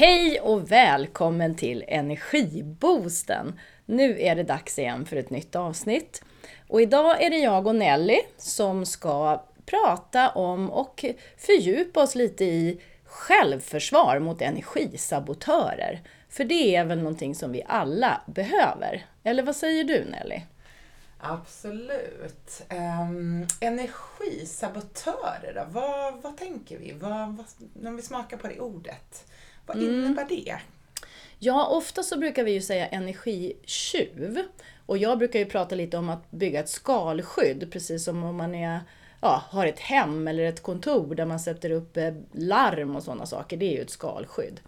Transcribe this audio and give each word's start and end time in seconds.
Hej 0.00 0.40
och 0.40 0.72
välkommen 0.72 1.54
till 1.54 1.84
Energiboosten! 1.88 3.60
Nu 3.86 4.20
är 4.20 4.36
det 4.36 4.42
dags 4.42 4.78
igen 4.78 5.06
för 5.06 5.16
ett 5.16 5.30
nytt 5.30 5.56
avsnitt. 5.56 6.22
Och 6.68 6.82
idag 6.82 7.22
är 7.22 7.30
det 7.30 7.38
jag 7.38 7.66
och 7.66 7.74
Nelly 7.74 8.18
som 8.36 8.86
ska 8.86 9.44
prata 9.66 10.30
om 10.30 10.70
och 10.70 11.04
fördjupa 11.36 12.02
oss 12.02 12.14
lite 12.14 12.44
i 12.44 12.80
självförsvar 13.04 14.18
mot 14.18 14.42
energisabotörer. 14.42 16.02
För 16.28 16.44
det 16.44 16.76
är 16.76 16.84
väl 16.84 16.98
någonting 16.98 17.34
som 17.34 17.52
vi 17.52 17.62
alla 17.66 18.20
behöver. 18.26 19.06
Eller 19.22 19.42
vad 19.42 19.56
säger 19.56 19.84
du 19.84 20.04
Nelly? 20.04 20.40
Absolut. 21.18 22.62
Um, 22.70 23.46
energisabotörer 23.60 25.54
då? 25.54 25.64
Vad, 25.70 26.22
vad 26.22 26.36
tänker 26.36 26.78
vi? 26.78 26.92
Vad, 26.92 27.36
vad, 27.36 27.46
när 27.74 27.90
vi 27.90 28.02
smakar 28.02 28.36
på 28.36 28.46
det 28.46 28.60
ordet, 28.60 29.24
vad 29.74 29.82
mm. 29.82 30.04
innebär 30.04 30.26
det? 30.28 30.56
Ja, 31.38 31.66
ofta 31.66 32.02
så 32.02 32.18
brukar 32.18 32.44
vi 32.44 32.52
ju 32.52 32.60
säga 32.60 32.86
energitjuv. 32.86 34.38
Och 34.86 34.98
jag 34.98 35.18
brukar 35.18 35.38
ju 35.38 35.44
prata 35.44 35.74
lite 35.74 35.96
om 35.96 36.08
att 36.08 36.30
bygga 36.30 36.60
ett 36.60 36.68
skalskydd, 36.68 37.72
precis 37.72 38.04
som 38.04 38.24
om 38.24 38.36
man 38.36 38.54
är, 38.54 38.80
ja, 39.20 39.42
har 39.48 39.66
ett 39.66 39.78
hem 39.78 40.28
eller 40.28 40.44
ett 40.44 40.62
kontor 40.62 41.14
där 41.14 41.26
man 41.26 41.40
sätter 41.40 41.70
upp 41.70 41.96
eh, 41.96 42.14
larm 42.32 42.96
och 42.96 43.02
sådana 43.02 43.26
saker. 43.26 43.56
Det 43.56 43.66
är 43.66 43.76
ju 43.76 43.82
ett 43.82 43.90
skalskydd. 43.90 44.60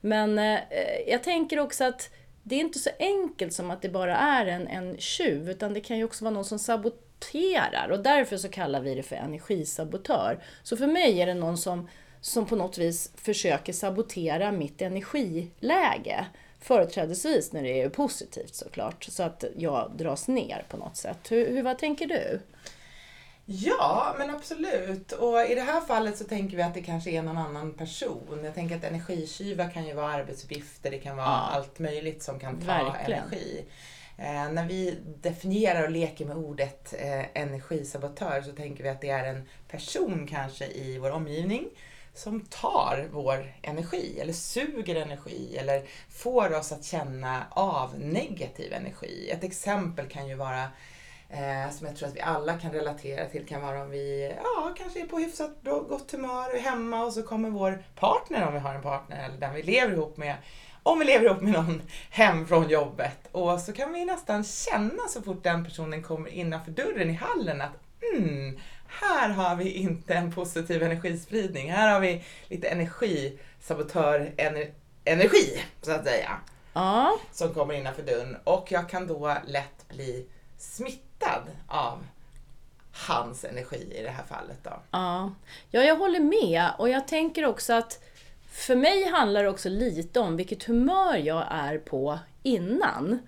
Men 0.00 0.38
eh, 0.38 0.58
jag 1.06 1.22
tänker 1.22 1.58
också 1.58 1.84
att 1.84 2.10
det 2.42 2.54
är 2.54 2.60
inte 2.60 2.78
så 2.78 2.90
enkelt 2.98 3.52
som 3.52 3.70
att 3.70 3.82
det 3.82 3.88
bara 3.88 4.16
är 4.16 4.46
en, 4.46 4.68
en 4.68 4.96
tjuv, 4.98 5.50
utan 5.50 5.74
det 5.74 5.80
kan 5.80 5.98
ju 5.98 6.04
också 6.04 6.24
vara 6.24 6.34
någon 6.34 6.44
som 6.44 6.58
saboterar 6.58 7.88
och 7.90 8.00
därför 8.00 8.36
så 8.36 8.48
kallar 8.48 8.80
vi 8.80 8.94
det 8.94 9.02
för 9.02 9.16
energisabotör. 9.16 10.44
Så 10.62 10.76
för 10.76 10.86
mig 10.86 11.20
är 11.20 11.26
det 11.26 11.34
någon 11.34 11.58
som, 11.58 11.88
som 12.20 12.46
på 12.46 12.56
något 12.56 12.78
vis 12.78 13.12
försöker 13.14 13.72
sabotera 13.72 14.52
mitt 14.52 14.82
energiläge. 14.82 16.26
Företrädesvis 16.60 17.52
när 17.52 17.62
det 17.62 17.82
är 17.82 17.88
positivt 17.88 18.54
såklart, 18.54 19.04
så 19.04 19.22
att 19.22 19.44
jag 19.56 19.92
dras 19.96 20.28
ner 20.28 20.64
på 20.68 20.76
något 20.76 20.96
sätt. 20.96 21.18
Hur, 21.30 21.50
hur, 21.50 21.62
vad 21.62 21.78
tänker 21.78 22.06
du? 22.06 22.40
Ja, 23.50 24.14
men 24.18 24.30
absolut. 24.30 25.12
Och 25.12 25.40
i 25.42 25.54
det 25.54 25.60
här 25.60 25.80
fallet 25.80 26.18
så 26.18 26.24
tänker 26.24 26.56
vi 26.56 26.62
att 26.62 26.74
det 26.74 26.82
kanske 26.82 27.10
är 27.10 27.22
någon 27.22 27.38
annan 27.38 27.72
person. 27.72 28.40
Jag 28.44 28.54
tänker 28.54 28.76
att 28.76 28.84
energitjuvar 28.84 29.70
kan 29.70 29.86
ju 29.86 29.94
vara 29.94 30.12
arbetsuppgifter, 30.12 30.90
det 30.90 30.98
kan 30.98 31.16
vara 31.16 31.26
ja. 31.26 31.50
allt 31.52 31.78
möjligt 31.78 32.22
som 32.22 32.40
kan 32.40 32.60
ta 32.60 32.66
Verkligen. 32.66 33.22
energi. 33.22 33.64
Eh, 34.18 34.52
när 34.52 34.68
vi 34.68 34.98
definierar 35.22 35.84
och 35.84 35.90
leker 35.90 36.24
med 36.24 36.36
ordet 36.36 36.94
eh, 36.98 37.42
energisabotör 37.42 38.42
så 38.42 38.52
tänker 38.52 38.84
vi 38.84 38.88
att 38.88 39.00
det 39.00 39.10
är 39.10 39.24
en 39.24 39.48
person 39.68 40.26
kanske 40.30 40.66
i 40.66 40.98
vår 40.98 41.10
omgivning 41.10 41.68
som 42.18 42.40
tar 42.40 43.08
vår 43.12 43.54
energi 43.62 44.18
eller 44.20 44.32
suger 44.32 44.94
energi 44.94 45.56
eller 45.56 45.82
får 46.10 46.56
oss 46.56 46.72
att 46.72 46.84
känna 46.84 47.46
av 47.50 47.98
negativ 47.98 48.72
energi. 48.72 49.30
Ett 49.30 49.44
exempel 49.44 50.08
kan 50.08 50.28
ju 50.28 50.34
vara 50.34 50.62
eh, 51.28 51.70
som 51.70 51.86
jag 51.86 51.96
tror 51.96 52.08
att 52.08 52.16
vi 52.16 52.20
alla 52.20 52.58
kan 52.58 52.72
relatera 52.72 53.26
till 53.26 53.46
kan 53.46 53.62
vara 53.62 53.82
om 53.82 53.90
vi 53.90 54.34
ja, 54.44 54.74
kanske 54.78 55.00
är 55.00 55.06
på 55.06 55.18
hyfsat 55.18 55.62
bra, 55.62 55.80
gott 55.80 56.12
humör 56.12 56.48
och 56.48 56.56
är 56.56 56.60
hemma 56.60 57.04
och 57.04 57.12
så 57.12 57.22
kommer 57.22 57.50
vår 57.50 57.84
partner, 57.94 58.46
om 58.46 58.54
vi 58.54 58.60
har 58.60 58.74
en 58.74 58.82
partner, 58.82 59.24
eller 59.24 59.38
den 59.38 59.54
vi 59.54 59.62
lever 59.62 59.92
ihop 59.92 60.16
med, 60.16 60.36
om 60.82 60.98
vi 60.98 61.04
lever 61.04 61.26
ihop 61.26 61.40
med 61.40 61.52
någon 61.52 61.82
hem 62.10 62.46
från 62.46 62.68
jobbet. 62.68 63.28
Och 63.32 63.60
så 63.60 63.72
kan 63.72 63.92
vi 63.92 64.04
nästan 64.04 64.44
känna 64.44 65.02
så 65.08 65.22
fort 65.22 65.42
den 65.42 65.64
personen 65.64 66.02
kommer 66.02 66.30
innanför 66.30 66.70
dörren 66.70 67.10
i 67.10 67.12
hallen 67.12 67.60
att 67.60 67.72
mm, 68.16 68.58
här 68.88 69.28
har 69.28 69.56
vi 69.56 69.72
inte 69.72 70.14
en 70.14 70.32
positiv 70.32 70.82
energispridning. 70.82 71.72
Här 71.72 71.92
har 71.92 72.00
vi 72.00 72.24
lite 72.48 72.68
energisabotör 72.68 74.32
ener, 74.36 74.70
energi, 75.04 75.62
så 75.82 75.92
att 75.92 76.04
säga. 76.04 76.30
Ja. 76.72 77.18
Som 77.32 77.54
kommer 77.54 77.74
innanför 77.74 78.02
dörren. 78.02 78.36
Och 78.44 78.72
jag 78.72 78.88
kan 78.88 79.06
då 79.06 79.36
lätt 79.46 79.88
bli 79.88 80.26
smittad 80.58 81.02
smittad 81.18 81.42
av 81.66 82.06
hans 83.08 83.44
energi 83.44 83.92
i 83.98 84.02
det 84.02 84.10
här 84.10 84.24
fallet 84.24 84.58
då. 84.62 84.82
Ja, 84.90 85.32
ja 85.70 85.82
jag 85.82 85.96
håller 85.96 86.20
med 86.20 86.70
och 86.78 86.88
jag 86.88 87.08
tänker 87.08 87.46
också 87.46 87.72
att 87.72 88.04
för 88.50 88.76
mig 88.76 89.08
handlar 89.08 89.42
det 89.42 89.48
också 89.48 89.68
lite 89.68 90.20
om 90.20 90.36
vilket 90.36 90.64
humör 90.64 91.16
jag 91.16 91.44
är 91.50 91.78
på 91.78 92.18
innan. 92.42 93.18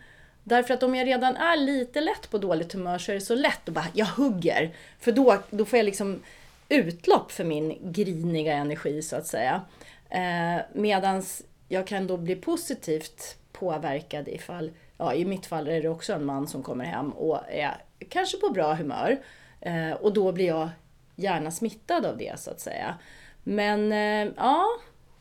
Därför 0.45 0.75
att 0.75 0.83
om 0.83 0.95
jag 0.95 1.07
redan 1.07 1.37
är 1.37 1.57
lite 1.57 2.01
lätt 2.01 2.31
på 2.31 2.39
dåligt 2.39 2.73
humör 2.73 2.99
så 2.99 3.13
är 3.13 3.15
det 3.15 3.21
så 3.21 3.35
lätt 3.35 3.69
att 3.69 3.75
bara, 3.75 3.87
jag 3.95 4.07
hugger. 4.07 4.75
För 4.99 5.13
då, 5.13 5.43
då 5.51 5.65
får 5.65 5.77
jag 5.77 5.85
liksom 5.85 6.23
utlopp 6.69 7.33
för 7.33 7.45
min 7.45 7.93
griniga 7.93 8.53
energi 8.53 9.03
så 9.03 9.17
att 9.17 9.27
säga. 9.27 9.63
Eh, 10.11 10.61
medans 10.73 11.43
jag 11.69 11.87
kan 11.87 12.07
då 12.07 12.17
bli 12.17 12.37
positivt 12.37 13.37
påverkad 13.53 14.29
ifall 14.29 14.71
ja, 14.99 15.15
i 15.15 15.25
mitt 15.25 15.47
fall 15.47 15.69
är 15.69 15.83
det 15.83 15.89
också 15.89 16.13
en 16.13 16.25
man 16.25 16.49
som 16.49 16.63
kommer 16.63 16.85
hem 16.85 17.11
och 17.11 17.41
är 17.49 17.77
kanske 18.09 18.37
på 18.37 18.51
bra 18.51 18.75
humör. 18.75 19.19
Eh, 19.61 19.93
och 19.93 20.13
då 20.13 20.33
blir 20.33 20.47
jag 20.47 20.69
gärna 21.17 21.51
smittad 21.51 22.07
av 22.07 22.17
det 22.17 22.41
så 22.41 22.51
att 22.51 22.61
säga. 22.61 22.95
Men 23.43 23.93
eh, 23.93 24.33
ja, 24.37 24.67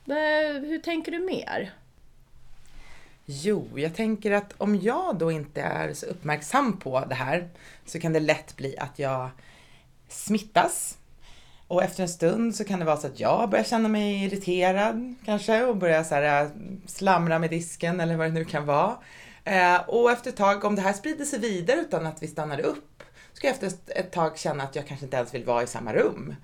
eh, 0.08 0.62
hur 0.62 0.80
tänker 0.80 1.12
du 1.12 1.20
mer? 1.20 1.72
Jo, 3.32 3.68
jag 3.76 3.96
tänker 3.96 4.32
att 4.32 4.54
om 4.58 4.76
jag 4.76 5.18
då 5.18 5.32
inte 5.32 5.62
är 5.62 5.94
så 5.94 6.06
uppmärksam 6.06 6.80
på 6.80 7.06
det 7.10 7.16
här 7.16 7.50
så 7.86 8.00
kan 8.00 8.14
det 8.14 8.20
lätt 8.20 8.56
bli 8.58 8.78
att 8.78 9.00
jag 9.00 9.30
smittas. 10.08 10.98
Och 11.68 11.84
efter 11.84 12.04
en 12.04 12.10
stund 12.10 12.56
så 12.56 12.64
kan 12.64 12.80
det 12.80 12.86
vara 12.86 12.98
så 12.98 13.08
att 13.08 13.20
jag 13.20 13.50
börjar 13.50 13.64
känna 13.64 13.90
mig 13.90 14.26
irriterad 14.26 15.16
kanske 15.26 15.64
och 15.64 15.78
börjar 15.78 16.04
så 16.04 16.16
här, 16.16 16.44
äh, 16.44 16.50
slamra 16.86 17.40
med 17.40 17.50
disken 17.50 18.00
eller 18.00 18.18
vad 18.18 18.28
det 18.28 18.34
nu 18.34 18.46
kan 18.46 18.66
vara. 18.66 18.98
Eh, 19.44 19.90
och 19.90 20.12
efter 20.12 20.30
ett 20.30 20.38
tag, 20.38 20.64
om 20.64 20.76
det 20.76 20.82
här 20.82 20.94
sprider 20.94 21.26
sig 21.26 21.40
vidare 21.40 21.80
utan 21.80 22.06
att 22.06 22.24
vi 22.24 22.28
stannar 22.28 22.60
upp, 22.60 23.04
ska 23.34 23.48
jag 23.48 23.54
efter 23.54 23.72
ett 23.88 24.12
tag 24.12 24.38
känna 24.38 24.64
att 24.64 24.76
jag 24.76 24.88
kanske 24.88 25.06
inte 25.06 25.18
ens 25.18 25.34
vill 25.34 25.46
vara 25.46 25.64
i 25.64 25.68
samma 25.68 25.94
rum. 25.94 26.36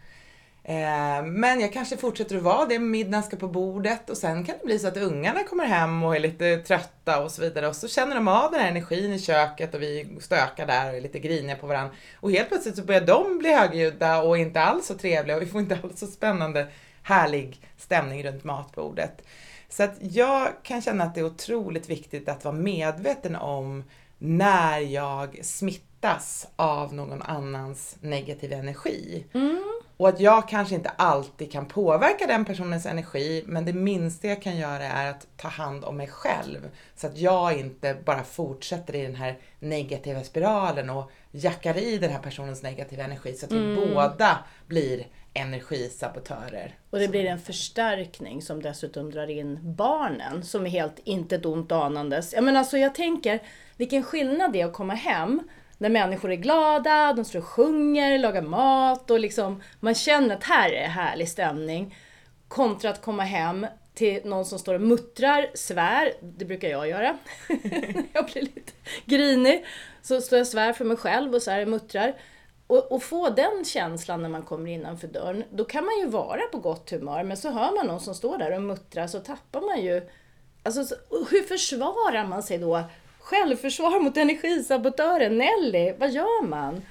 Eh, 0.68 1.26
men 1.26 1.60
jag 1.60 1.74
kanske 1.74 1.98
fortsätter 1.98 2.38
att 2.38 2.44
vara 2.44 2.66
det, 2.66 2.80
middagen 2.80 3.24
ska 3.24 3.38
på 3.38 3.48
bordet 3.48 4.10
och 4.10 4.18
sen 4.18 4.46
kan 4.46 4.56
det 4.60 4.66
bli 4.66 4.80
så 4.80 4.88
att 4.88 4.98
ungarna 4.98 5.44
kommer 5.44 5.66
hem 5.66 6.04
och 6.04 6.16
är 6.16 6.20
lite 6.20 6.58
trötta 6.58 7.24
och 7.24 7.32
så 7.32 7.42
vidare 7.42 7.68
och 7.68 7.76
så 7.76 7.88
känner 7.88 8.16
de 8.16 8.28
av 8.28 8.52
den 8.52 8.62
här 8.62 8.70
energin 8.70 9.14
i 9.14 9.20
köket 9.20 9.74
och 9.74 9.82
vi 9.82 10.18
stökar 10.20 10.68
där 10.68 10.90
och 10.90 10.98
är 10.98 11.02
lite 11.02 11.20
griniga 11.20 11.56
på 11.56 11.68
varandra. 11.68 11.96
Och 12.20 12.32
helt 12.32 12.50
plötsligt 12.50 12.76
så 12.76 12.84
börjar 12.84 13.02
de 13.02 13.38
bli 13.38 13.54
högljudda 13.54 14.22
och 14.22 14.38
inte 14.38 14.62
alls 14.62 14.86
så 14.86 14.94
trevliga 14.94 15.36
och 15.36 15.42
vi 15.42 15.46
får 15.46 15.62
inte 15.62 15.80
alls 15.84 16.00
så 16.00 16.08
spännande, 16.08 16.68
härlig 17.04 17.62
stämning 17.78 18.24
runt 18.24 18.44
matbordet. 18.44 19.22
Så 19.70 19.84
att 19.84 19.96
jag 20.00 20.48
kan 20.64 20.82
känna 20.82 21.04
att 21.04 21.16
det 21.16 21.22
är 21.22 21.26
otroligt 21.26 21.90
viktigt 21.90 22.30
att 22.30 22.46
vara 22.46 22.56
medveten 22.56 23.36
om 23.36 23.84
när 24.18 24.80
jag 24.80 25.40
smittas 25.44 26.48
av 26.56 26.94
någon 26.94 27.22
annans 27.22 27.98
negativa 28.02 28.56
energi. 28.56 29.26
Mm. 29.34 29.76
Och 29.98 30.10
att 30.10 30.20
jag 30.20 30.48
kanske 30.50 30.76
inte 30.76 30.90
alltid 30.90 31.52
kan 31.52 31.66
påverka 31.66 32.28
den 32.28 32.46
personens 32.46 32.86
energi, 32.86 33.44
men 33.48 33.66
det 33.66 33.74
minsta 33.74 34.28
jag 34.28 34.42
kan 34.42 34.58
göra 34.58 34.84
är 34.84 35.10
att 35.10 35.28
ta 35.38 35.48
hand 35.48 35.84
om 35.84 35.98
mig 35.98 36.08
själv. 36.08 36.70
Så 36.96 37.08
att 37.08 37.18
jag 37.18 37.60
inte 37.60 37.98
bara 38.06 38.24
fortsätter 38.24 38.96
i 38.96 39.02
den 39.02 39.16
här 39.16 39.38
negativa 39.60 40.24
spiralen 40.24 40.90
och 40.90 41.12
jackar 41.32 41.78
i 41.78 41.98
den 41.98 42.12
här 42.12 42.20
personens 42.20 42.64
negativa 42.64 43.04
energi 43.04 43.34
så 43.34 43.46
att 43.46 43.52
vi 43.52 43.58
mm. 43.58 43.94
båda 43.94 44.38
blir 44.68 45.08
energisabotörer. 45.34 46.76
Och 46.90 47.00
det 47.00 47.08
blir 47.08 47.26
en 47.26 47.40
förstärkning 47.40 48.42
som 48.42 48.62
dessutom 48.62 49.12
drar 49.12 49.30
in 49.30 49.60
barnen 49.62 50.44
som 50.44 50.66
är 50.66 50.70
helt 50.70 51.00
inte 51.04 51.38
ont 51.48 51.72
anandes. 51.72 52.34
Ja, 52.34 52.42
men 52.42 52.58
alltså 52.58 52.78
jag 52.78 52.96
tänker 52.96 53.40
vilken 53.78 54.04
skillnad 54.04 54.54
det 54.54 54.62
är 54.62 54.66
att 54.66 54.74
komma 54.74 54.94
hem 54.94 55.42
när 55.78 55.90
människor 55.90 56.32
är 56.32 56.36
glada, 56.36 57.14
de 57.14 57.26
står 57.26 57.40
och 57.40 57.46
sjunger, 57.46 58.20
lagar 58.20 58.42
mat 58.42 59.12
och 59.12 59.20
liksom 59.20 59.64
man 59.80 59.96
känner 59.96 60.36
att 60.36 60.44
här 60.44 60.70
är 60.70 60.88
härlig 60.88 61.30
stämning. 61.30 61.98
Kontra 62.48 62.90
att 62.90 63.02
komma 63.02 63.24
hem 63.24 63.68
till 63.94 64.22
någon 64.26 64.46
som 64.46 64.60
står 64.60 64.74
och 64.74 64.82
muttrar, 64.82 65.48
svär, 65.54 66.14
det 66.22 66.46
brukar 66.46 66.70
jag 66.70 66.90
göra 66.90 67.18
jag 68.14 68.26
blir 68.26 68.42
lite 68.42 68.72
grinig. 69.06 69.66
Så 70.02 70.22
står 70.22 70.38
jag 70.38 70.44
och 70.44 70.48
svär 70.48 70.74
för 70.74 70.86
mig 70.86 70.98
själv 70.98 71.36
och 71.36 71.42
så 71.42 71.52
här 71.52 71.66
muttrar. 71.66 72.16
Och, 72.68 72.92
och, 72.92 73.04
få 73.04 73.30
den 73.30 73.66
känslan 73.66 74.22
när 74.22 74.30
man 74.30 74.44
kommer 74.44 74.72
innanför 74.72 75.08
dörren, 75.08 75.44
då 75.52 75.66
kan 75.66 75.86
man 75.86 76.00
ju 76.00 76.06
vara 76.10 76.42
på 76.52 76.58
gott 76.58 76.92
humör, 76.92 77.24
men 77.24 77.38
så 77.38 77.50
hör 77.52 77.76
man 77.76 77.88
någon 77.88 78.00
som 78.00 78.16
står 78.16 78.38
där 78.38 78.56
och 78.56 78.62
muttrar 78.62 79.08
så 79.08 79.20
tappar 79.20 79.62
man 79.62 79.82
ju... 79.82 80.10
Alltså, 80.64 80.96
hur 81.10 81.44
försvarar 81.44 82.26
man 82.26 82.44
sig 82.44 82.58
då? 82.58 82.84
Självförsvar 83.26 84.00
mot 84.00 84.18
energisabotören 84.18 85.38
Nelly, 85.38 85.94
vad 86.00 86.12
gör 86.12 86.46
man? 86.46 86.82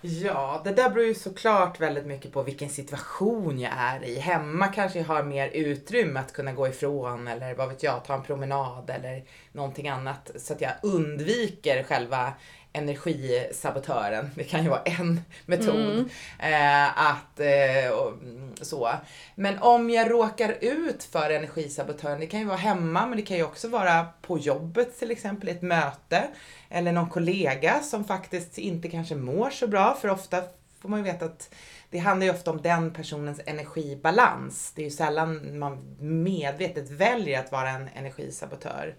Ja, 0.00 0.60
det 0.64 0.72
där 0.72 0.90
beror 0.90 1.06
ju 1.06 1.14
såklart 1.14 1.80
väldigt 1.80 2.06
mycket 2.06 2.32
på 2.32 2.42
vilken 2.42 2.68
situation 2.68 3.60
jag 3.60 3.72
är 3.76 4.04
i. 4.04 4.18
Hemma 4.18 4.66
kanske 4.66 4.98
jag 4.98 5.06
har 5.06 5.22
mer 5.22 5.48
utrymme 5.48 6.20
att 6.20 6.32
kunna 6.32 6.52
gå 6.52 6.68
ifrån 6.68 7.28
eller 7.28 7.54
vad 7.54 7.68
vet 7.68 7.82
jag, 7.82 8.04
ta 8.04 8.14
en 8.14 8.22
promenad 8.22 8.90
eller 8.90 9.24
någonting 9.52 9.88
annat 9.88 10.30
så 10.36 10.52
att 10.52 10.60
jag 10.60 10.72
undviker 10.82 11.82
själva 11.82 12.32
energisabotören. 12.76 14.30
Det 14.34 14.44
kan 14.44 14.62
ju 14.62 14.68
vara 14.68 14.82
en 14.82 15.20
metod. 15.46 16.10
Eh, 16.38 17.08
att, 17.10 17.40
eh, 17.40 17.90
och, 17.92 18.12
mm, 18.12 18.56
så. 18.60 18.90
Men 19.34 19.58
om 19.58 19.90
jag 19.90 20.10
råkar 20.10 20.56
ut 20.60 21.04
för 21.04 21.30
energisabotören, 21.30 22.20
det 22.20 22.26
kan 22.26 22.40
ju 22.40 22.46
vara 22.46 22.56
hemma 22.56 23.06
men 23.06 23.16
det 23.16 23.22
kan 23.22 23.36
ju 23.36 23.44
också 23.44 23.68
vara 23.68 24.06
på 24.22 24.38
jobbet 24.38 24.98
till 24.98 25.10
exempel, 25.10 25.48
ett 25.48 25.62
möte. 25.62 26.28
Eller 26.68 26.92
någon 26.92 27.10
kollega 27.10 27.80
som 27.82 28.04
faktiskt 28.04 28.58
inte 28.58 28.88
kanske 28.88 29.14
mår 29.14 29.50
så 29.50 29.66
bra, 29.66 29.94
för 30.00 30.08
ofta 30.08 30.42
får 30.80 30.88
man 30.88 30.98
ju 30.98 31.04
veta 31.04 31.24
att 31.24 31.54
det 31.90 31.98
handlar 31.98 32.26
ju 32.26 32.32
ofta 32.32 32.50
om 32.50 32.62
den 32.62 32.92
personens 32.92 33.40
energibalans. 33.46 34.72
Det 34.74 34.82
är 34.82 34.84
ju 34.84 34.90
sällan 34.90 35.58
man 35.58 35.96
medvetet 36.00 36.90
väljer 36.90 37.40
att 37.40 37.52
vara 37.52 37.70
en 37.70 37.88
energisabotör. 37.94 38.94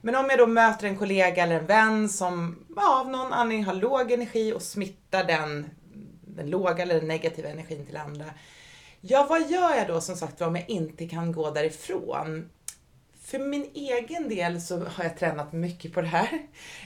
Men 0.00 0.14
om 0.14 0.26
jag 0.30 0.38
då 0.38 0.46
möter 0.46 0.86
en 0.86 0.96
kollega 0.96 1.42
eller 1.42 1.58
en 1.58 1.66
vän 1.66 2.08
som 2.08 2.64
ja, 2.76 3.00
av 3.00 3.10
någon 3.10 3.32
anledning 3.32 3.64
har 3.64 3.74
låg 3.74 4.12
energi 4.12 4.52
och 4.52 4.62
smittar 4.62 5.24
den, 5.24 5.70
den 6.26 6.50
låga 6.50 6.82
eller 6.82 6.94
den 6.94 7.08
negativa 7.08 7.48
energin 7.48 7.86
till 7.86 7.96
andra. 7.96 8.24
Ja, 9.00 9.26
vad 9.28 9.50
gör 9.50 9.74
jag 9.74 9.86
då 9.86 10.00
som 10.00 10.16
sagt 10.16 10.40
om 10.40 10.56
jag 10.56 10.70
inte 10.70 11.08
kan 11.08 11.32
gå 11.32 11.50
därifrån? 11.50 12.50
För 13.20 13.38
min 13.38 13.70
egen 13.74 14.28
del 14.28 14.60
så 14.60 14.84
har 14.84 15.04
jag 15.04 15.18
tränat 15.18 15.52
mycket 15.52 15.92
på 15.92 16.00
det 16.00 16.06
här. 16.06 16.38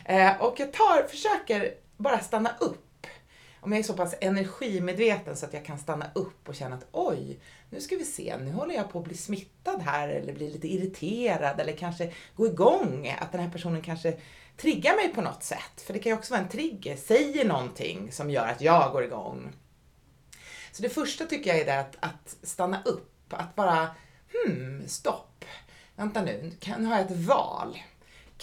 Eh, 0.04 0.42
och 0.42 0.60
jag 0.60 0.72
tar, 0.72 1.08
försöker 1.08 1.74
bara 1.96 2.18
stanna 2.18 2.50
upp 2.60 2.93
om 3.64 3.72
jag 3.72 3.78
är 3.78 3.82
så 3.82 3.94
pass 3.94 4.14
energimedveten 4.20 5.36
så 5.36 5.46
att 5.46 5.52
jag 5.52 5.64
kan 5.64 5.78
stanna 5.78 6.06
upp 6.14 6.48
och 6.48 6.54
känna 6.54 6.76
att 6.76 6.86
oj, 6.92 7.38
nu 7.70 7.80
ska 7.80 7.96
vi 7.96 8.04
se, 8.04 8.36
nu 8.36 8.52
håller 8.52 8.74
jag 8.74 8.92
på 8.92 8.98
att 8.98 9.04
bli 9.04 9.16
smittad 9.16 9.82
här 9.82 10.08
eller 10.08 10.32
bli 10.32 10.50
lite 10.50 10.68
irriterad 10.68 11.60
eller 11.60 11.76
kanske 11.76 12.12
gå 12.36 12.46
igång, 12.46 13.16
att 13.20 13.32
den 13.32 13.40
här 13.40 13.50
personen 13.50 13.82
kanske 13.82 14.16
triggar 14.56 14.96
mig 14.96 15.14
på 15.14 15.20
något 15.20 15.42
sätt. 15.42 15.80
För 15.86 15.92
det 15.92 15.98
kan 15.98 16.12
ju 16.12 16.18
också 16.18 16.34
vara 16.34 16.42
en 16.42 16.48
trigger, 16.48 16.96
säger 16.96 17.44
någonting 17.44 18.12
som 18.12 18.30
gör 18.30 18.46
att 18.46 18.60
jag 18.60 18.92
går 18.92 19.04
igång. 19.04 19.52
Så 20.72 20.82
det 20.82 20.88
första 20.88 21.24
tycker 21.24 21.50
jag 21.50 21.60
är 21.60 21.64
det 21.64 21.80
att, 21.80 21.96
att 22.00 22.36
stanna 22.42 22.82
upp, 22.84 23.32
att 23.32 23.54
bara 23.54 23.88
hmm, 24.32 24.88
stopp. 24.88 25.44
Vänta 25.96 26.22
nu, 26.22 26.52
nu 26.78 26.84
har 26.84 26.96
jag 26.96 27.10
ett 27.10 27.16
val. 27.16 27.78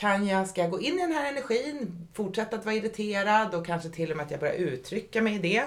Kan 0.01 0.27
jag, 0.27 0.47
ska 0.47 0.61
jag 0.61 0.71
gå 0.71 0.81
in 0.81 0.99
i 0.99 1.01
den 1.01 1.11
här 1.11 1.31
energin, 1.31 2.07
fortsätta 2.13 2.55
att 2.55 2.65
vara 2.65 2.75
irriterad 2.75 3.55
och 3.55 3.65
kanske 3.65 3.89
till 3.89 4.11
och 4.11 4.17
med 4.17 4.25
att 4.25 4.31
jag 4.31 4.39
börjar 4.39 4.53
uttrycka 4.53 5.21
mig 5.21 5.35
i 5.35 5.37
det? 5.37 5.63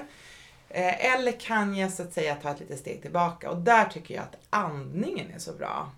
Eh, 0.69 1.15
eller 1.15 1.33
kan 1.33 1.77
jag 1.77 1.93
så 1.93 2.03
att 2.03 2.13
säga 2.13 2.35
ta 2.35 2.51
ett 2.51 2.61
litet 2.61 2.79
steg 2.79 3.03
tillbaka? 3.03 3.51
Och 3.51 3.57
där 3.57 3.85
tycker 3.85 4.15
jag 4.15 4.23
att 4.23 4.37
andningen 4.51 5.31
är 5.35 5.39
så 5.39 5.53
bra. 5.53 5.93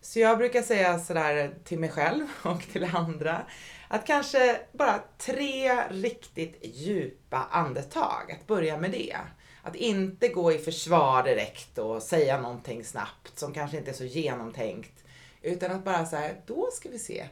Så 0.00 0.18
jag 0.18 0.38
brukar 0.38 0.62
säga 0.62 0.98
sådär 0.98 1.54
till 1.64 1.78
mig 1.78 1.90
själv 1.90 2.26
och 2.42 2.62
till 2.72 2.84
andra 2.84 3.42
att 3.88 4.06
kanske 4.06 4.60
bara 4.72 5.00
tre 5.18 5.74
riktigt 5.90 6.58
djupa 6.62 7.48
andetag, 7.50 8.32
att 8.40 8.46
börja 8.46 8.76
med 8.76 8.90
det. 8.90 9.16
Att 9.62 9.76
inte 9.76 10.28
gå 10.28 10.52
i 10.52 10.58
försvar 10.58 11.22
direkt 11.22 11.78
och 11.78 12.02
säga 12.02 12.40
någonting 12.40 12.84
snabbt 12.84 13.38
som 13.38 13.52
kanske 13.52 13.76
inte 13.76 13.90
är 13.90 13.94
så 13.94 14.04
genomtänkt. 14.04 15.04
Utan 15.42 15.70
att 15.70 15.84
bara 15.84 16.06
säga, 16.06 16.30
då 16.46 16.68
ska 16.72 16.88
vi 16.88 16.98
se 16.98 17.26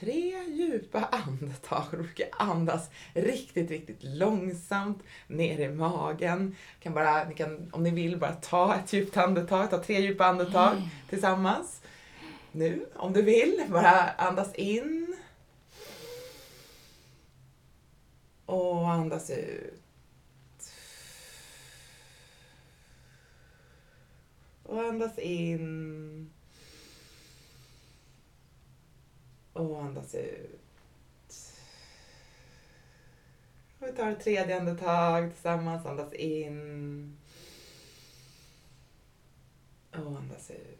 tre 0.00 0.44
djupa 0.48 1.04
andetag. 1.04 1.84
Du 1.90 1.96
brukar 1.96 2.28
andas 2.32 2.90
riktigt, 3.14 3.70
riktigt 3.70 4.02
långsamt 4.02 5.02
ner 5.26 5.58
i 5.60 5.68
magen. 5.68 6.56
Kan 6.80 6.94
bara, 6.94 7.24
ni 7.28 7.34
kan, 7.34 7.70
om 7.72 7.82
ni 7.82 7.90
vill, 7.90 8.18
bara 8.18 8.32
ta 8.32 8.76
ett 8.76 8.92
djupt 8.92 9.16
andetag. 9.16 9.70
Ta 9.70 9.82
tre 9.82 10.00
djupa 10.00 10.26
andetag 10.26 10.72
mm. 10.72 10.88
tillsammans. 11.08 11.82
Nu, 12.52 12.86
om 12.96 13.12
du 13.12 13.22
vill, 13.22 13.64
bara 13.68 14.10
andas 14.10 14.54
in. 14.54 15.16
Och 18.46 18.90
andas 18.90 19.30
ut. 19.30 19.74
Och 24.62 24.80
andas 24.80 25.18
in. 25.18 25.89
Och 29.60 29.82
andas 29.82 30.14
ut. 30.14 30.60
Och 33.78 33.88
vi 33.88 33.92
tar 33.92 34.10
ett 34.10 34.24
tredje 34.24 34.56
andetag 34.56 35.32
tillsammans. 35.32 35.86
Andas 35.86 36.12
in. 36.12 37.16
Och 39.92 39.98
andas 39.98 40.50
ut. 40.50 40.78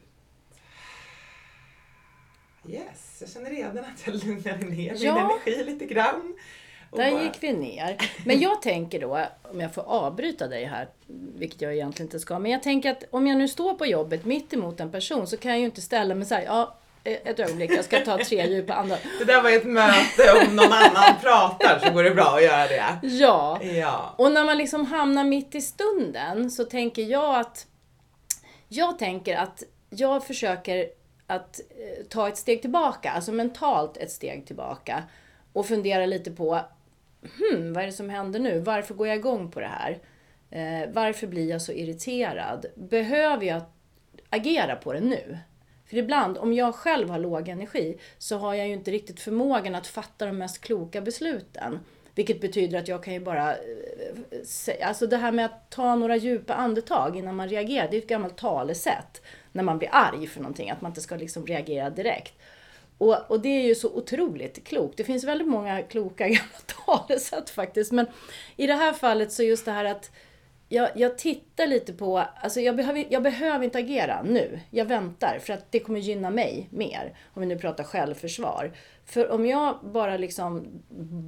Yes, 2.68 3.18
jag 3.20 3.30
känner 3.30 3.50
redan 3.50 3.84
att 3.84 4.06
jag 4.06 4.24
lugnade 4.24 4.66
ner 4.66 4.96
ja. 4.98 5.14
min 5.14 5.24
energi 5.24 5.64
lite 5.64 5.86
grann. 5.86 6.36
Där 6.90 7.12
bara... 7.12 7.22
gick 7.22 7.42
vi 7.42 7.52
ner. 7.52 7.96
Men 8.26 8.40
jag 8.40 8.62
tänker 8.62 9.00
då, 9.00 9.26
om 9.42 9.60
jag 9.60 9.74
får 9.74 9.82
avbryta 9.82 10.48
dig 10.48 10.64
här, 10.64 10.88
vilket 11.36 11.60
jag 11.60 11.74
egentligen 11.74 12.06
inte 12.06 12.20
ska, 12.20 12.38
men 12.38 12.50
jag 12.50 12.62
tänker 12.62 12.90
att 12.90 13.04
om 13.10 13.26
jag 13.26 13.38
nu 13.38 13.48
står 13.48 13.74
på 13.74 13.86
jobbet 13.86 14.24
mitt 14.24 14.52
emot 14.52 14.80
en 14.80 14.90
person 14.90 15.26
så 15.26 15.36
kan 15.36 15.50
jag 15.50 15.58
ju 15.58 15.64
inte 15.64 15.80
ställa 15.80 16.14
mig 16.14 16.26
så 16.26 16.34
här, 16.34 16.42
ja 16.42 16.76
ett 17.05 17.41
ögonblick, 17.41 17.70
jag 17.70 17.85
ska 17.85 18.00
ta 18.00 18.19
tre 18.25 18.47
djupa 18.47 18.75
andetag. 18.75 19.11
Det 19.19 19.25
där 19.25 19.43
var 19.43 19.50
ett 19.50 19.64
möte, 19.64 20.47
om 20.47 20.56
någon 20.56 20.73
annan 20.73 21.20
pratar 21.23 21.79
så 21.79 21.93
går 21.93 22.02
det 22.02 22.11
bra 22.11 22.37
att 22.37 22.43
göra 22.43 22.69
det. 22.69 22.99
Ja. 23.02 23.62
ja. 23.62 24.14
Och 24.19 24.32
när 24.32 24.44
man 24.44 24.58
liksom 24.58 24.87
hamnar 24.87 25.25
mitt 25.25 25.55
i 25.55 25.61
stunden 25.61 26.50
så 26.50 26.64
tänker 26.64 27.02
jag 27.02 27.41
att 27.41 27.67
jag 28.69 28.99
tänker 28.99 29.37
att 29.37 29.62
jag 29.91 30.26
försöker 30.26 30.87
att 31.26 31.61
eh, 31.61 32.06
ta 32.06 32.29
ett 32.29 32.37
steg 32.37 32.61
tillbaka, 32.61 33.11
alltså 33.11 33.32
mentalt 33.32 33.97
ett 33.97 34.11
steg 34.11 34.47
tillbaka 34.47 35.02
och 35.52 35.67
fundera 35.67 36.06
lite 36.06 36.31
på 36.31 36.61
hmm, 37.38 37.73
vad 37.73 37.82
är 37.82 37.87
det 37.87 37.93
som 37.93 38.11
händer 38.11 38.41
nu? 38.41 38.61
Varför 38.61 38.94
går 38.94 39.06
jag 39.06 39.17
igång 39.17 39.50
på 39.50 39.61
det 39.61 39.70
här? 39.79 39.99
Eh, 40.50 40.88
varför 40.93 41.26
blir 41.26 41.50
jag 41.50 41.62
så 41.62 41.73
irriterad? 41.73 42.67
Behöver 42.75 43.47
jag 43.47 43.62
agera 44.31 44.76
på 44.76 44.93
det 44.93 45.00
nu? 45.00 45.38
För 45.90 45.96
ibland, 45.96 46.38
om 46.38 46.52
jag 46.52 46.75
själv 46.75 47.10
har 47.10 47.19
låg 47.19 47.48
energi, 47.48 47.98
så 48.19 48.38
har 48.38 48.54
jag 48.54 48.66
ju 48.66 48.72
inte 48.72 48.90
riktigt 48.90 49.20
förmågan 49.20 49.75
att 49.75 49.87
fatta 49.87 50.26
de 50.26 50.38
mest 50.38 50.60
kloka 50.60 51.00
besluten. 51.00 51.78
Vilket 52.14 52.40
betyder 52.40 52.78
att 52.78 52.88
jag 52.88 53.04
kan 53.04 53.14
ju 53.14 53.20
bara... 53.20 53.52
Eh, 53.52 54.42
säga, 54.44 54.87
alltså 54.87 55.06
det 55.06 55.16
här 55.16 55.32
med 55.32 55.44
att 55.44 55.70
ta 55.70 55.94
några 55.94 56.16
djupa 56.16 56.54
andetag 56.54 57.16
innan 57.16 57.37
man 57.37 57.48
reagerar, 57.48 57.88
det 57.90 57.96
är 57.96 58.02
ett 58.02 58.08
gammalt 58.08 58.37
talesätt. 58.37 59.22
När 59.52 59.62
man 59.62 59.78
blir 59.78 59.88
arg 59.92 60.26
för 60.26 60.40
någonting, 60.40 60.70
att 60.70 60.81
man 60.81 60.90
inte 60.90 61.00
ska 61.00 61.16
liksom 61.16 61.46
reagera 61.46 61.90
direkt. 61.90 62.34
Och, 62.98 63.31
och 63.31 63.40
det 63.40 63.48
är 63.48 63.66
ju 63.66 63.75
så 63.75 63.88
otroligt 63.88 64.64
klokt. 64.64 64.96
Det 64.96 65.04
finns 65.04 65.25
väldigt 65.25 65.48
många 65.48 65.82
kloka 65.82 66.28
gamla 66.28 66.60
talesätt 66.87 67.50
faktiskt. 67.50 67.92
Men 67.92 68.06
i 68.56 68.66
det 68.66 68.75
här 68.75 68.92
fallet 68.92 69.32
så 69.32 69.42
just 69.42 69.64
det 69.64 69.72
här 69.72 69.84
att 69.84 70.10
jag, 70.72 70.90
jag 70.94 71.19
tittar 71.19 71.67
lite 71.67 71.93
på, 71.93 72.19
alltså 72.19 72.61
jag 72.61 72.76
behöver, 72.76 73.06
jag 73.11 73.23
behöver 73.23 73.64
inte 73.64 73.78
agera 73.78 74.23
nu. 74.23 74.61
Jag 74.71 74.85
väntar 74.85 75.38
för 75.42 75.52
att 75.52 75.73
det 75.73 75.80
kommer 75.80 76.00
gynna 76.00 76.30
mig 76.30 76.68
mer. 76.71 77.18
Om 77.35 77.40
vi 77.40 77.47
nu 77.47 77.59
pratar 77.59 77.85
självförsvar. 77.85 78.73
För 79.04 79.30
om 79.30 79.47
jag 79.47 79.78
bara 79.83 80.16
liksom 80.16 80.83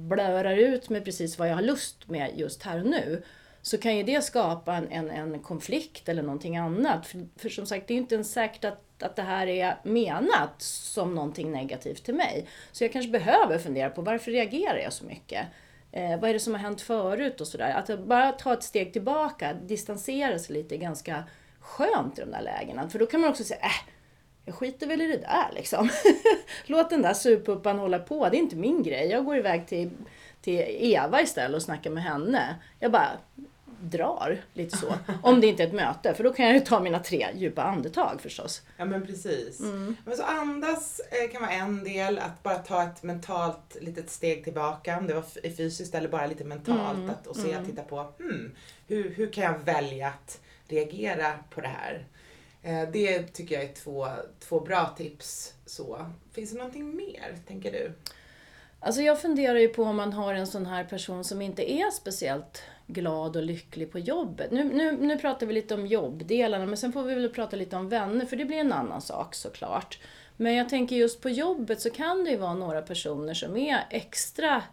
blörar 0.09 0.57
ut 0.57 0.89
med 0.89 1.05
precis 1.05 1.39
vad 1.39 1.49
jag 1.49 1.55
har 1.55 1.61
lust 1.61 2.09
med 2.09 2.31
just 2.35 2.63
här 2.63 2.79
och 2.79 2.85
nu. 2.85 3.23
Så 3.61 3.77
kan 3.77 3.97
ju 3.97 4.03
det 4.03 4.23
skapa 4.23 4.73
en, 4.73 4.87
en, 4.89 5.09
en 5.09 5.39
konflikt 5.39 6.09
eller 6.09 6.23
någonting 6.23 6.57
annat. 6.57 7.07
För, 7.07 7.27
för 7.37 7.49
som 7.49 7.65
sagt, 7.65 7.87
det 7.87 7.93
är 7.93 7.95
ju 7.95 8.01
inte 8.01 8.15
ens 8.15 8.31
säkert 8.31 8.65
att, 8.65 9.03
att 9.03 9.15
det 9.15 9.21
här 9.21 9.47
är 9.47 9.79
menat 9.83 10.61
som 10.61 11.15
någonting 11.15 11.51
negativt 11.51 12.03
till 12.03 12.15
mig. 12.15 12.47
Så 12.71 12.83
jag 12.83 12.91
kanske 12.91 13.11
behöver 13.11 13.57
fundera 13.57 13.89
på 13.89 14.01
varför 14.01 14.31
reagerar 14.31 14.77
jag 14.77 14.93
så 14.93 15.05
mycket? 15.05 15.47
Eh, 15.95 16.19
vad 16.19 16.29
är 16.29 16.33
det 16.33 16.39
som 16.39 16.53
har 16.53 16.59
hänt 16.59 16.81
förut 16.81 17.41
och 17.41 17.47
sådär. 17.47 17.73
Att 17.73 17.99
bara 17.99 18.31
ta 18.31 18.53
ett 18.53 18.63
steg 18.63 18.93
tillbaka, 18.93 19.53
distansera 19.53 20.39
sig 20.39 20.55
lite 20.55 20.75
är 20.75 20.79
ganska 20.79 21.23
skönt 21.59 22.17
i 22.17 22.21
de 22.21 22.31
där 22.31 22.41
lägena. 22.41 22.89
För 22.89 22.99
då 22.99 23.05
kan 23.05 23.21
man 23.21 23.29
också 23.29 23.43
säga, 23.43 23.59
äh, 23.59 23.89
jag 24.45 24.55
skiter 24.55 24.87
väl 24.87 25.01
i 25.01 25.07
det 25.07 25.17
där 25.17 25.51
liksom. 25.55 25.89
Låt 26.65 26.89
den 26.89 27.01
där 27.01 27.13
surpuppan 27.13 27.79
hålla 27.79 27.99
på, 27.99 28.29
det 28.29 28.37
är 28.37 28.39
inte 28.39 28.55
min 28.55 28.83
grej. 28.83 29.07
Jag 29.07 29.25
går 29.25 29.37
iväg 29.37 29.67
till, 29.67 29.89
till 30.41 30.65
Eva 30.67 31.21
istället 31.21 31.55
och 31.55 31.61
snackar 31.61 31.89
med 31.89 32.03
henne. 32.03 32.55
Jag 32.79 32.91
bara, 32.91 33.11
drar 33.83 34.41
lite 34.53 34.77
så. 34.77 34.93
Om 35.23 35.41
det 35.41 35.47
inte 35.47 35.63
är 35.63 35.67
ett 35.67 35.73
möte, 35.73 36.13
för 36.13 36.23
då 36.23 36.33
kan 36.33 36.45
jag 36.45 36.55
ju 36.55 36.59
ta 36.59 36.79
mina 36.79 36.99
tre 36.99 37.27
djupa 37.35 37.63
andetag 37.63 38.21
förstås. 38.21 38.61
Ja 38.77 38.85
men 38.85 39.05
precis. 39.05 39.59
Mm. 39.59 39.95
Men 40.05 40.17
så 40.17 40.23
andas 40.23 40.99
eh, 40.99 41.31
kan 41.31 41.41
vara 41.41 41.51
en 41.51 41.83
del, 41.83 42.19
att 42.19 42.43
bara 42.43 42.57
ta 42.57 42.83
ett 42.83 43.03
mentalt 43.03 43.77
litet 43.81 44.09
steg 44.09 44.43
tillbaka, 44.43 44.97
om 44.97 45.07
det 45.07 45.13
var 45.13 45.49
fysiskt 45.55 45.95
eller 45.95 46.09
bara 46.09 46.27
lite 46.27 46.43
mentalt, 46.43 46.97
mm. 46.97 47.09
att, 47.09 47.27
och 47.27 47.35
se, 47.35 47.51
mm. 47.51 47.65
titta 47.65 47.83
på 47.83 48.13
hmm, 48.17 48.51
hur, 48.87 49.09
hur 49.09 49.31
kan 49.31 49.43
jag 49.43 49.59
välja 49.59 50.07
att 50.07 50.39
reagera 50.67 51.33
på 51.49 51.61
det 51.61 51.67
här? 51.67 52.05
Eh, 52.63 52.89
det 52.91 53.23
tycker 53.23 53.55
jag 53.55 53.63
är 53.63 53.73
två, 53.73 54.07
två 54.39 54.59
bra 54.59 54.93
tips. 54.97 55.53
Så. 55.65 56.05
Finns 56.31 56.51
det 56.51 56.57
någonting 56.57 56.95
mer, 56.95 57.37
tänker 57.47 57.71
du? 57.71 57.91
Alltså 58.79 59.01
jag 59.01 59.21
funderar 59.21 59.59
ju 59.59 59.67
på 59.67 59.83
om 59.83 59.95
man 59.95 60.13
har 60.13 60.33
en 60.33 60.47
sån 60.47 60.65
här 60.65 60.83
person 60.83 61.23
som 61.23 61.41
inte 61.41 61.71
är 61.71 61.91
speciellt 61.91 62.63
glad 62.87 63.35
och 63.35 63.43
lycklig 63.43 63.91
på 63.91 63.99
jobbet. 63.99 64.51
Nu, 64.51 64.63
nu, 64.63 64.91
nu 64.91 65.17
pratar 65.17 65.45
vi 65.45 65.53
lite 65.53 65.73
om 65.73 65.87
jobbdelarna, 65.87 66.65
men 66.65 66.77
sen 66.77 66.93
får 66.93 67.03
vi 67.03 67.15
väl 67.15 67.29
prata 67.29 67.55
lite 67.55 67.75
om 67.75 67.89
vänner, 67.89 68.25
för 68.25 68.35
det 68.35 68.45
blir 68.45 68.57
en 68.57 68.73
annan 68.73 69.01
sak 69.01 69.35
såklart. 69.35 69.99
Men 70.37 70.55
jag 70.55 70.69
tänker 70.69 70.95
just 70.95 71.21
på 71.21 71.29
jobbet 71.29 71.81
så 71.81 71.89
kan 71.89 72.23
det 72.23 72.29
ju 72.29 72.37
vara 72.37 72.53
några 72.53 72.81
personer 72.81 73.33
som 73.33 73.57
är 73.57 73.79
extra 73.89 74.63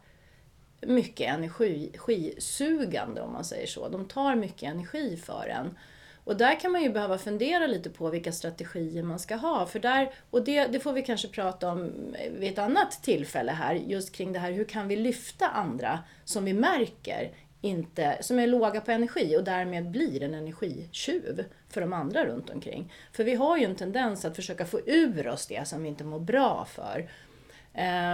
mycket 0.80 1.28
energisugande 1.28 3.20
om 3.20 3.32
man 3.32 3.44
säger 3.44 3.66
så. 3.66 3.88
De 3.88 4.08
tar 4.08 4.34
mycket 4.34 4.62
energi 4.62 5.16
för 5.16 5.48
en. 5.48 5.78
Och 6.24 6.36
där 6.36 6.60
kan 6.60 6.72
man 6.72 6.82
ju 6.82 6.90
behöva 6.90 7.18
fundera 7.18 7.66
lite 7.66 7.90
på 7.90 8.10
vilka 8.10 8.32
strategier 8.32 9.02
man 9.02 9.18
ska 9.18 9.36
ha. 9.36 9.66
För 9.66 9.78
där, 9.78 10.12
och 10.30 10.44
det, 10.44 10.66
det 10.66 10.80
får 10.80 10.92
vi 10.92 11.02
kanske 11.02 11.28
prata 11.28 11.70
om 11.70 11.92
vid 12.38 12.52
ett 12.52 12.58
annat 12.58 13.02
tillfälle 13.02 13.52
här, 13.52 13.74
just 13.74 14.12
kring 14.12 14.32
det 14.32 14.38
här 14.38 14.52
hur 14.52 14.64
kan 14.64 14.88
vi 14.88 14.96
lyfta 14.96 15.48
andra 15.48 15.98
som 16.24 16.44
vi 16.44 16.52
märker 16.52 17.30
inte, 17.60 18.18
som 18.20 18.38
är 18.38 18.46
låga 18.46 18.80
på 18.80 18.90
energi 18.90 19.36
och 19.36 19.44
därmed 19.44 19.90
blir 19.90 20.22
en 20.22 20.34
energitjuv 20.34 21.44
för 21.68 21.80
de 21.80 21.92
andra 21.92 22.26
runt 22.26 22.50
omkring. 22.50 22.92
För 23.12 23.24
vi 23.24 23.34
har 23.34 23.58
ju 23.58 23.64
en 23.64 23.76
tendens 23.76 24.24
att 24.24 24.36
försöka 24.36 24.66
få 24.66 24.80
ur 24.86 25.28
oss 25.28 25.46
det 25.46 25.68
som 25.68 25.82
vi 25.82 25.88
inte 25.88 26.04
mår 26.04 26.20
bra 26.20 26.64
för. 26.64 27.10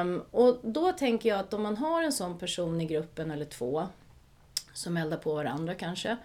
Um, 0.01 0.23
och 0.31 0.59
då 0.63 0.93
tänker 0.93 1.29
jag 1.29 1.39
att 1.39 1.55
om 1.55 1.63
man 1.63 1.77
har 1.77 2.03
en 2.03 2.13
sån 2.13 2.39
person 2.39 2.81
i 2.81 2.87
gruppen 2.87 3.31
eller 3.31 3.45
två 3.45 3.87
som 4.73 4.97
eldar 4.97 5.17
på 5.17 5.35
varandra 5.35 5.75
kanske, 5.75 6.17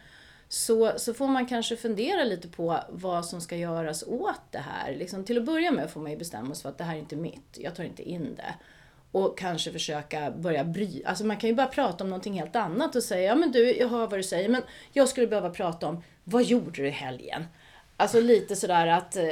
så, 0.48 0.94
så 0.98 1.14
får 1.14 1.28
man 1.28 1.46
kanske 1.46 1.76
fundera 1.76 2.24
lite 2.24 2.48
på 2.48 2.80
vad 2.90 3.26
som 3.26 3.42
ska 3.42 3.56
göras 3.56 4.04
åt 4.08 4.42
det 4.52 4.60
här. 4.60 4.96
Liksom, 4.96 5.24
till 5.24 5.38
att 5.38 5.46
börja 5.46 5.72
med 5.72 5.90
får 5.90 6.02
man 6.02 6.12
ju 6.12 6.18
bestämma 6.18 6.56
sig 6.56 6.62
för 6.62 6.70
att 6.70 6.78
det 6.78 6.84
här 6.84 6.96
är 6.96 7.00
inte 7.00 7.16
mitt, 7.16 7.58
jag 7.58 7.76
tar 7.76 7.84
inte 7.84 8.10
in 8.10 8.36
det. 8.36 8.56
Och 9.12 9.38
kanske 9.38 9.72
försöka 9.72 10.32
börja 10.32 10.64
bry... 10.64 11.04
Alltså 11.06 11.26
man 11.26 11.38
kan 11.38 11.50
ju 11.50 11.56
bara 11.56 11.68
prata 11.68 12.04
om 12.04 12.10
någonting 12.10 12.40
helt 12.40 12.56
annat 12.56 12.96
och 12.96 13.04
säga, 13.04 13.24
ja 13.24 13.36
men 13.36 13.52
du, 13.52 13.78
jag 13.78 13.88
hör 13.88 14.08
vad 14.08 14.20
du 14.20 14.24
säger, 14.24 14.50
men 14.50 14.62
jag 14.94 15.10
skulle 15.10 15.28
behöva 15.28 15.50
prata 15.50 15.88
om, 15.88 16.04
vad 16.24 16.44
gjorde 16.44 16.82
du 16.82 16.88
i 16.88 16.92
helgen? 16.92 17.46
Alltså 17.98 18.20
lite 18.20 18.56
sådär 18.56 18.88
att, 18.88 19.16
eh, 19.16 19.24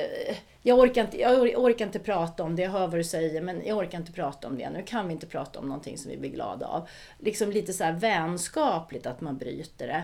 jag 0.62 0.80
orkar, 0.80 1.02
inte, 1.02 1.20
jag 1.22 1.64
orkar 1.64 1.86
inte 1.86 2.00
prata 2.00 2.44
om 2.44 2.56
det, 2.56 2.62
jag 2.62 2.72
hör 2.72 2.88
vad 2.88 3.00
du 3.00 3.04
säger, 3.04 3.42
men 3.42 3.62
jag 3.66 3.78
orkar 3.78 3.98
inte 3.98 4.12
prata 4.12 4.48
om 4.48 4.58
det. 4.58 4.70
Nu 4.70 4.84
kan 4.84 5.08
vi 5.08 5.14
inte 5.14 5.28
prata 5.28 5.60
om 5.60 5.66
någonting 5.66 5.98
som 5.98 6.12
vi 6.12 6.18
blir 6.18 6.30
glada 6.30 6.66
av. 6.66 6.88
Liksom 7.20 7.52
lite 7.52 7.74
så 7.74 7.92
vänskapligt 7.92 9.06
att 9.06 9.22
man 9.22 9.38
bryter 9.38 9.88
det. 9.88 10.04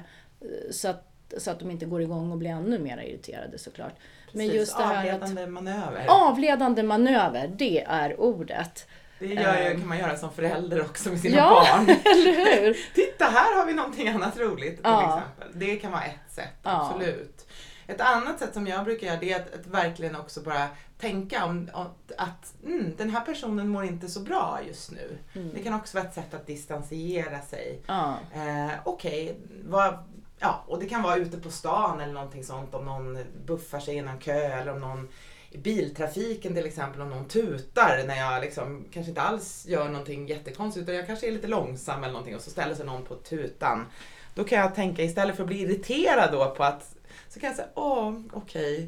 Så 0.72 0.88
att, 0.88 1.03
så 1.38 1.51
att 1.51 1.60
de 1.60 1.72
inte 1.72 1.86
går 1.86 2.01
igång 2.01 2.32
och 2.32 2.38
blir 2.38 2.50
ännu 2.50 2.79
mer 2.79 2.98
irriterade 2.98 3.58
såklart. 3.58 3.94
Precis, 4.25 4.38
Men 4.38 4.48
just 4.48 4.77
det 4.77 4.84
här 4.84 4.98
avledande 4.98 5.44
att, 5.44 5.50
manöver. 5.50 6.05
Avledande 6.08 6.84
manöver, 6.84 7.48
det 7.48 7.84
är 7.84 8.20
ordet. 8.20 8.88
Det 9.19 9.25
gör, 9.25 9.72
um, 9.72 9.79
kan 9.79 9.88
man 9.88 9.98
göra 9.98 10.17
som 10.17 10.31
förälder 10.34 10.81
också 10.81 11.10
med 11.10 11.19
sina 11.19 11.38
ja, 11.38 11.50
barn. 11.50 11.84
eller 12.05 12.62
hur? 12.62 12.74
Titta, 12.95 13.25
här 13.25 13.57
har 13.57 13.65
vi 13.65 13.74
någonting 13.74 14.07
annat 14.07 14.39
roligt 14.39 14.75
till 14.75 14.81
ja. 14.84 15.17
exempel. 15.17 15.60
Det 15.60 15.75
kan 15.75 15.91
vara 15.91 16.03
ett 16.03 16.34
sätt, 16.34 16.60
ja. 16.63 16.89
absolut. 16.93 17.48
Ett 17.88 18.01
annat 18.01 18.39
sätt 18.39 18.53
som 18.53 18.67
jag 18.67 18.86
brukar 18.86 19.07
göra 19.07 19.19
det 19.19 19.31
är 19.31 19.36
att, 19.36 19.53
att 19.53 19.67
verkligen 19.67 20.15
också 20.15 20.41
bara 20.41 20.67
tänka 21.00 21.45
om, 21.45 21.69
om 21.74 21.88
att 22.17 22.53
mm, 22.65 22.93
den 22.98 23.10
här 23.10 23.22
personen 23.22 23.69
mår 23.69 23.86
inte 23.86 24.07
så 24.07 24.19
bra 24.19 24.60
just 24.67 24.91
nu. 24.91 25.17
Mm. 25.34 25.51
Det 25.53 25.63
kan 25.63 25.74
också 25.74 25.98
vara 25.98 26.07
ett 26.07 26.13
sätt 26.13 26.34
att 26.34 26.48
distansiera 26.48 27.41
sig. 27.41 27.81
Ja. 27.88 28.15
Eh, 28.34 28.72
Okej, 28.84 29.38
okay, 29.65 29.91
ja, 30.39 30.63
och 30.67 30.79
det 30.79 30.89
kan 30.89 31.01
vara 31.01 31.15
ute 31.15 31.38
på 31.38 31.50
stan 31.50 32.01
eller 32.01 32.13
någonting 32.13 32.43
sånt 32.43 32.75
om 32.75 32.86
någon 32.86 33.17
buffar 33.45 33.79
sig 33.79 33.95
innan 33.95 34.19
kö 34.19 34.34
eller 34.34 34.72
om 34.72 34.79
någon 34.79 35.07
i 35.55 35.57
biltrafiken 35.57 36.55
till 36.55 36.65
exempel 36.65 37.01
om 37.01 37.09
någon 37.09 37.27
tutar 37.27 38.03
när 38.07 38.15
jag 38.15 38.41
liksom 38.41 38.85
kanske 38.93 39.09
inte 39.09 39.21
alls 39.21 39.65
gör 39.67 39.89
någonting 39.89 40.27
jättekonstigt 40.27 40.83
utan 40.83 40.95
jag 40.95 41.07
kanske 41.07 41.27
är 41.27 41.31
lite 41.31 41.47
långsam 41.47 42.03
eller 42.03 42.13
någonting 42.13 42.35
och 42.35 42.41
så 42.41 42.50
ställer 42.50 42.75
sig 42.75 42.85
någon 42.85 43.05
på 43.05 43.15
tutan. 43.15 43.85
Då 44.35 44.43
kan 44.43 44.59
jag 44.59 44.75
tänka 44.75 45.03
istället 45.03 45.35
för 45.35 45.43
att 45.43 45.47
bli 45.47 45.62
irriterad 45.62 46.31
då 46.31 46.50
på 46.50 46.63
att 46.63 46.95
så 47.29 47.39
kan 47.39 47.47
jag 47.47 47.55
säga 47.55 47.67
åh 47.74 48.13
okej, 48.33 48.75
okay. 48.75 48.88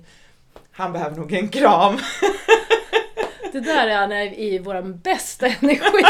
han 0.72 0.94
behöver 0.94 1.16
nog 1.16 1.34
en 1.34 1.50
kram. 1.50 1.98
Det 3.52 3.60
där 3.60 3.88
är 3.88 4.40
i 4.40 4.60
vår 4.60 4.82
bästa 4.82 5.48
energi. 5.62 6.04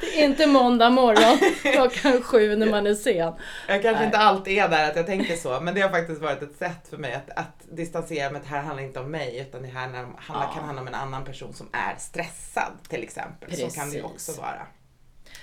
Det 0.00 0.20
är 0.20 0.24
inte 0.24 0.46
måndag 0.46 0.90
morgon 0.90 1.38
klockan 1.62 2.22
sju 2.22 2.56
när 2.56 2.66
man 2.66 2.86
är 2.86 2.94
sen. 2.94 3.34
Jag 3.68 3.82
kanske 3.82 3.92
Nej. 3.92 4.04
inte 4.04 4.18
alltid 4.18 4.58
är 4.58 4.68
där 4.68 4.90
att 4.90 4.96
jag 4.96 5.06
tänker 5.06 5.36
så, 5.36 5.60
men 5.60 5.74
det 5.74 5.80
har 5.80 5.90
faktiskt 5.90 6.20
varit 6.20 6.42
ett 6.42 6.56
sätt 6.56 6.88
för 6.90 6.96
mig 6.96 7.14
att, 7.14 7.30
att 7.30 7.76
distansera 7.76 8.30
mig. 8.30 8.40
Det 8.44 8.48
här 8.48 8.62
handlar 8.62 8.84
inte 8.84 9.00
om 9.00 9.10
mig, 9.10 9.38
utan 9.38 9.62
det 9.62 9.68
här 9.68 9.80
handlar, 9.80 10.16
ja. 10.28 10.52
kan 10.54 10.64
handla 10.64 10.82
om 10.82 10.88
en 10.88 10.94
annan 10.94 11.24
person 11.24 11.52
som 11.54 11.68
är 11.72 11.96
stressad 11.98 12.72
till 12.88 13.02
exempel. 13.02 13.50
Precis. 13.50 13.74
Så 13.74 13.80
kan 13.80 13.90
det 13.90 14.02
också 14.02 14.40
vara. 14.40 14.66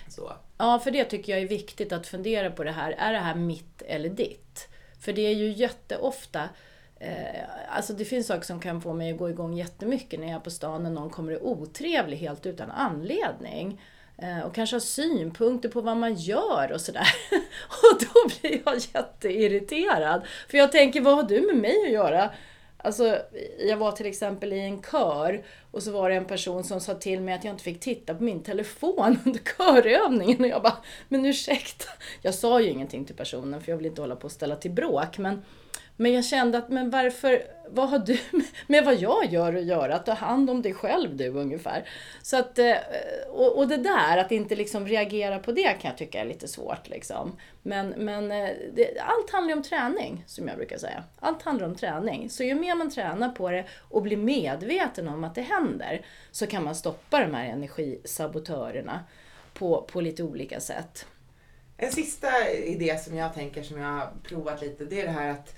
Så. 0.08 0.34
Ja, 0.58 0.80
för 0.80 0.92
det 0.92 1.04
tycker 1.04 1.34
jag 1.34 1.42
är 1.42 1.48
viktigt 1.48 1.92
att 1.92 2.08
fundera 2.08 2.52
på 2.52 2.64
det 2.64 2.72
här. 2.72 2.92
Är 2.92 3.14
det 3.14 3.20
här 3.20 3.36
mitt 3.36 3.82
eller 3.82 4.10
ditt? 4.10 4.68
För 5.02 5.14
det 5.14 5.22
är 5.22 5.34
ju 5.34 5.52
jätteofta 5.52 6.50
Eh, 7.00 7.44
alltså 7.70 7.94
det 7.94 8.06
finns 8.06 8.28
saker 8.28 8.46
som 8.46 8.60
kan 8.60 8.82
få 8.82 8.94
mig 8.94 9.12
att 9.12 9.18
gå 9.18 9.30
igång 9.30 9.54
jättemycket 9.54 10.20
när 10.20 10.28
jag 10.28 10.36
är 10.36 10.40
på 10.40 10.52
stan 10.52 10.84
när 10.84 10.90
någon 10.90 11.10
kommer 11.10 11.32
och 11.32 11.38
är 11.38 11.62
otrevlig 11.62 12.18
helt 12.18 12.46
utan 12.46 12.72
anledning. 12.72 13.82
Eh, 14.22 14.40
och 14.40 14.56
kanske 14.56 14.76
har 14.76 14.82
synpunkter 14.82 15.70
på 15.70 15.82
vad 15.82 15.98
man 15.98 16.16
gör 16.16 16.72
och 16.72 16.82
sådär. 16.82 17.08
och 17.68 18.00
då 18.00 18.28
blir 18.28 18.62
jag 18.66 18.76
jätteirriterad. 18.76 20.22
För 20.50 20.58
jag 20.58 20.72
tänker, 20.72 21.02
vad 21.02 21.16
har 21.16 21.24
du 21.24 21.42
med 21.42 21.56
mig 21.56 21.86
att 21.86 21.92
göra? 21.92 22.32
Alltså, 22.78 23.18
jag 23.60 23.78
var 23.78 23.92
till 23.92 24.06
exempel 24.06 24.54
i 24.54 24.60
en 24.60 24.82
kör 24.82 25.44
och 25.72 25.84
så 25.84 25.92
var 25.92 26.10
det 26.10 26.16
en 26.16 26.26
person 26.26 26.64
som 26.64 26.82
sa 26.82 26.94
till 26.94 27.22
mig 27.22 27.34
att 27.34 27.44
jag 27.44 27.54
inte 27.54 27.64
fick 27.64 27.80
titta 27.80 28.16
på 28.16 28.24
min 28.24 28.44
telefon 28.44 29.18
under 29.26 29.40
körövningen. 29.58 30.42
Och 30.42 30.48
jag 30.48 30.62
bara, 30.62 30.78
men 31.08 31.26
ursäkta. 31.26 31.86
Jag 32.22 32.34
sa 32.34 32.62
ju 32.62 32.70
ingenting 32.70 33.06
till 33.06 33.16
personen 33.16 33.62
för 33.62 33.72
jag 33.72 33.78
vill 33.78 33.86
inte 33.86 34.02
hålla 34.02 34.16
på 34.16 34.26
och 34.26 34.32
ställa 34.32 34.56
till 34.56 34.72
bråk. 34.72 35.18
Men 35.18 35.42
men 35.98 36.14
jag 36.14 36.26
kände 36.26 36.58
att, 36.58 36.70
men 36.70 36.90
varför, 36.90 37.42
vad 37.70 37.90
har 37.90 38.00
du 38.00 38.20
med 38.68 38.86
vad 38.86 38.96
jag 38.96 39.26
gör 39.26 39.54
att 39.54 39.64
göra? 39.64 40.00
Ta 40.00 40.14
hand 40.14 40.50
om 40.50 40.62
dig 40.62 40.74
själv 40.74 41.16
du 41.16 41.28
ungefär. 41.28 41.90
Så 42.22 42.38
att, 42.38 42.60
eh, 42.60 42.76
och, 43.30 43.58
och 43.58 43.68
det 43.68 43.78
där, 43.78 44.18
att 44.18 44.32
inte 44.32 44.56
liksom 44.56 44.88
reagera 44.88 45.40
på 45.40 45.52
det 45.52 45.64
kan 45.64 45.90
jag 45.90 45.98
tycka 45.98 46.22
är 46.22 46.26
lite 46.26 46.48
svårt. 46.48 46.90
Liksom. 46.90 47.38
Men, 47.62 47.90
men 47.90 48.32
eh, 48.32 48.50
det, 48.74 49.00
allt 49.00 49.32
handlar 49.32 49.50
ju 49.50 49.58
om 49.58 49.64
träning, 49.64 50.24
som 50.28 50.48
jag 50.48 50.58
brukar 50.58 50.78
säga. 50.78 51.04
Allt 51.20 51.42
handlar 51.42 51.68
om 51.68 51.76
träning. 51.76 52.30
Så 52.30 52.44
ju 52.44 52.56
mer 52.56 52.76
man 52.76 52.92
tränar 52.92 53.30
på 53.30 53.52
det 53.52 53.66
och 53.90 54.02
blir 54.02 54.18
medveten 54.18 55.08
om 55.08 55.24
att 55.24 55.36
det 55.36 55.42
händer, 55.42 56.06
så 56.32 56.48
kan 56.48 56.64
man 56.64 56.76
stoppa 56.76 57.20
de 57.20 57.34
här 57.34 57.46
energisabotörerna 57.46 59.00
på, 59.54 59.82
på 59.92 60.02
lite 60.02 60.24
olika 60.24 60.60
sätt. 60.60 61.06
En 61.78 61.92
sista 61.92 62.50
idé 62.50 62.98
som 62.98 63.16
jag 63.16 63.34
tänker 63.34 63.64
som 63.64 63.82
jag 63.82 63.88
har 63.88 64.10
provat 64.24 64.62
lite, 64.62 64.86
det 64.86 65.02
är 65.02 65.06
det 65.06 65.12
här 65.12 65.30
att 65.30 65.56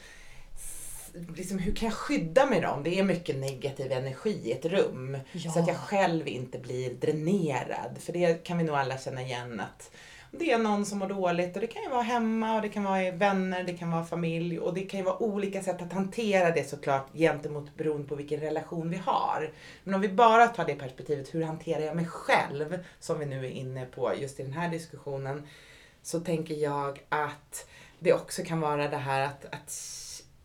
liksom, 1.35 1.59
hur 1.59 1.75
kan 1.75 1.85
jag 1.85 1.95
skydda 1.95 2.45
mig 2.45 2.61
då? 2.61 2.81
Det 2.83 2.99
är 2.99 3.03
mycket 3.03 3.35
negativ 3.35 3.91
energi 3.91 4.41
i 4.43 4.51
ett 4.51 4.65
rum. 4.65 5.17
Ja. 5.31 5.51
Så 5.51 5.59
att 5.59 5.67
jag 5.67 5.77
själv 5.77 6.27
inte 6.27 6.59
blir 6.59 6.93
dränerad. 6.93 7.97
För 7.99 8.13
det 8.13 8.43
kan 8.43 8.57
vi 8.57 8.63
nog 8.63 8.75
alla 8.75 8.97
känna 8.97 9.21
igen 9.21 9.59
att 9.59 9.91
det 10.31 10.51
är 10.51 10.57
någon 10.57 10.85
som 10.85 10.99
mår 10.99 11.07
dåligt 11.07 11.55
och 11.55 11.61
det 11.61 11.67
kan 11.67 11.83
ju 11.83 11.89
vara 11.89 12.01
hemma 12.01 12.55
och 12.55 12.61
det 12.61 12.69
kan 12.69 12.83
vara 12.83 13.11
vänner, 13.11 13.63
det 13.63 13.73
kan 13.73 13.91
vara 13.91 14.05
familj 14.05 14.59
och 14.59 14.73
det 14.73 14.81
kan 14.81 14.99
ju 14.99 15.05
vara 15.05 15.23
olika 15.23 15.63
sätt 15.63 15.81
att 15.81 15.93
hantera 15.93 16.51
det 16.51 16.69
såklart 16.69 17.07
gentemot 17.13 17.75
beroende 17.77 18.07
på 18.07 18.15
vilken 18.15 18.39
relation 18.39 18.89
vi 18.89 18.97
har. 18.97 19.51
Men 19.83 19.93
om 19.93 20.01
vi 20.01 20.09
bara 20.09 20.47
tar 20.47 20.65
det 20.65 20.75
perspektivet, 20.75 21.35
hur 21.35 21.43
hanterar 21.43 21.81
jag 21.81 21.95
mig 21.95 22.05
själv, 22.05 22.83
som 22.99 23.19
vi 23.19 23.25
nu 23.25 23.45
är 23.45 23.49
inne 23.49 23.85
på 23.85 24.13
just 24.19 24.39
i 24.39 24.43
den 24.43 24.53
här 24.53 24.69
diskussionen, 24.69 25.47
så 26.03 26.19
tänker 26.19 26.55
jag 26.55 26.99
att 27.09 27.69
det 27.99 28.13
också 28.13 28.43
kan 28.43 28.59
vara 28.59 28.87
det 28.87 28.97
här 28.97 29.21
att, 29.21 29.45
att 29.45 29.69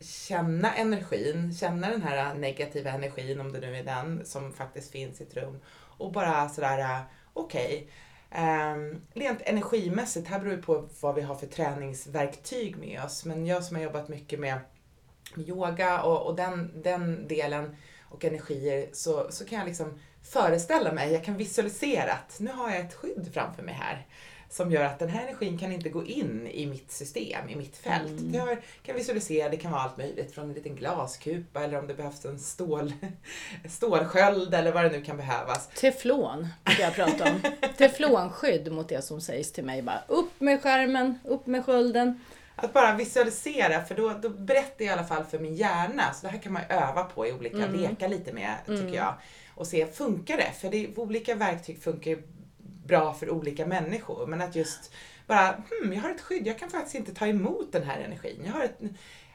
känna 0.05 0.75
energin, 0.75 1.53
känna 1.53 1.89
den 1.89 2.01
här 2.01 2.33
negativa 2.33 2.89
energin, 2.89 3.39
om 3.39 3.51
det 3.51 3.59
nu 3.59 3.77
är 3.77 3.83
den 3.83 4.25
som 4.25 4.53
faktiskt 4.53 4.91
finns 4.91 5.21
i 5.21 5.23
ett 5.23 5.37
rum. 5.37 5.59
Och 5.97 6.11
bara 6.11 6.49
sådär, 6.49 7.03
okej. 7.33 7.65
Okay. 7.65 7.87
Um, 8.73 9.01
rent 9.13 9.41
energimässigt, 9.41 10.27
här 10.27 10.39
beror 10.39 10.51
det 10.51 10.61
på 10.61 10.89
vad 10.99 11.15
vi 11.15 11.21
har 11.21 11.35
för 11.35 11.47
träningsverktyg 11.47 12.77
med 12.77 13.03
oss. 13.03 13.25
Men 13.25 13.45
jag 13.45 13.63
som 13.63 13.75
har 13.75 13.83
jobbat 13.83 14.09
mycket 14.09 14.39
med, 14.39 14.59
yoga 15.37 16.01
och, 16.01 16.27
och 16.27 16.35
den, 16.35 16.81
den 16.83 17.27
delen 17.27 17.75
och 18.03 18.25
energier 18.25 18.89
så, 18.93 19.27
så 19.31 19.45
kan 19.45 19.57
jag 19.57 19.67
liksom 19.67 19.99
föreställa 20.23 20.91
mig, 20.91 21.13
jag 21.13 21.23
kan 21.23 21.37
visualisera 21.37 22.13
att 22.13 22.39
nu 22.39 22.51
har 22.51 22.69
jag 22.69 22.79
ett 22.79 22.93
skydd 22.93 23.29
framför 23.33 23.63
mig 23.63 23.73
här 23.73 24.05
som 24.55 24.71
gör 24.71 24.83
att 24.83 24.99
den 24.99 25.09
här 25.09 25.27
energin 25.27 25.57
kan 25.57 25.71
inte 25.71 25.89
gå 25.89 26.05
in 26.05 26.47
i 26.47 26.65
mitt 26.65 26.91
system, 26.91 27.49
i 27.49 27.55
mitt 27.55 27.77
fält. 27.77 28.19
Mm. 28.19 28.33
Jag 28.33 28.57
kan 28.83 28.95
visualisera, 28.95 29.49
det 29.49 29.57
kan 29.57 29.71
vara 29.71 29.81
allt 29.81 29.97
möjligt 29.97 30.31
från 30.31 30.49
en 30.49 30.53
liten 30.53 30.75
glaskupa 30.75 31.63
eller 31.63 31.79
om 31.79 31.87
det 31.87 31.93
behövs 31.93 32.25
en 32.25 32.39
stål, 32.39 32.93
stålsköld 33.69 34.53
eller 34.53 34.71
vad 34.71 34.83
det 34.83 34.89
nu 34.89 35.01
kan 35.01 35.17
behövas. 35.17 35.67
Teflon 35.67 36.47
brukar 36.63 36.83
jag 36.83 36.93
prata 36.93 37.23
om. 37.31 37.41
Teflonskydd 37.77 38.71
mot 38.71 38.89
det 38.89 39.01
som 39.01 39.21
sägs 39.21 39.51
till 39.51 39.63
mig. 39.63 39.81
Bara 39.81 40.03
upp 40.07 40.41
med 40.41 40.61
skärmen, 40.61 41.19
upp 41.23 41.47
med 41.47 41.65
skölden. 41.65 42.19
Att 42.55 42.73
bara 42.73 42.95
visualisera, 42.95 43.85
för 43.85 43.95
då, 43.95 44.13
då 44.21 44.29
berättar 44.29 44.85
jag 44.85 44.87
i 44.87 44.89
alla 44.89 45.07
fall 45.07 45.23
för 45.23 45.39
min 45.39 45.55
hjärna. 45.55 46.13
Så 46.13 46.27
det 46.27 46.31
här 46.31 46.39
kan 46.39 46.53
man 46.53 46.61
öva 46.69 47.03
på 47.03 47.27
i 47.27 47.33
olika, 47.33 47.57
mm. 47.57 47.73
leka 47.73 48.07
lite 48.07 48.33
med 48.33 48.55
tycker 48.65 48.81
mm. 48.81 48.93
jag. 48.93 49.13
Och 49.55 49.67
se, 49.67 49.87
funkar 49.87 50.37
det? 50.37 50.51
För 50.61 50.69
det, 50.69 50.97
olika 50.97 51.35
verktyg 51.35 51.83
funkar 51.83 52.17
bra 52.87 53.13
för 53.13 53.29
olika 53.29 53.65
människor. 53.65 54.27
Men 54.27 54.41
att 54.41 54.55
just 54.55 54.93
bara, 55.27 55.63
hmm, 55.69 55.93
jag 55.93 56.01
har 56.01 56.09
ett 56.09 56.21
skydd, 56.21 56.47
jag 56.47 56.59
kan 56.59 56.69
faktiskt 56.69 56.95
inte 56.95 57.13
ta 57.13 57.27
emot 57.27 57.71
den 57.71 57.83
här 57.83 57.99
energin. 57.99 58.41
Jag 58.45 58.53
har 58.53 58.63
ett, 58.63 58.79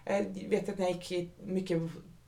eh, 0.05 0.43
jag 0.43 0.51
vet 0.51 0.69
att 0.69 0.79
när 0.79 0.87
jag 0.87 0.95
gick 0.95 1.13
i, 1.13 1.31
mycket, 1.45 1.83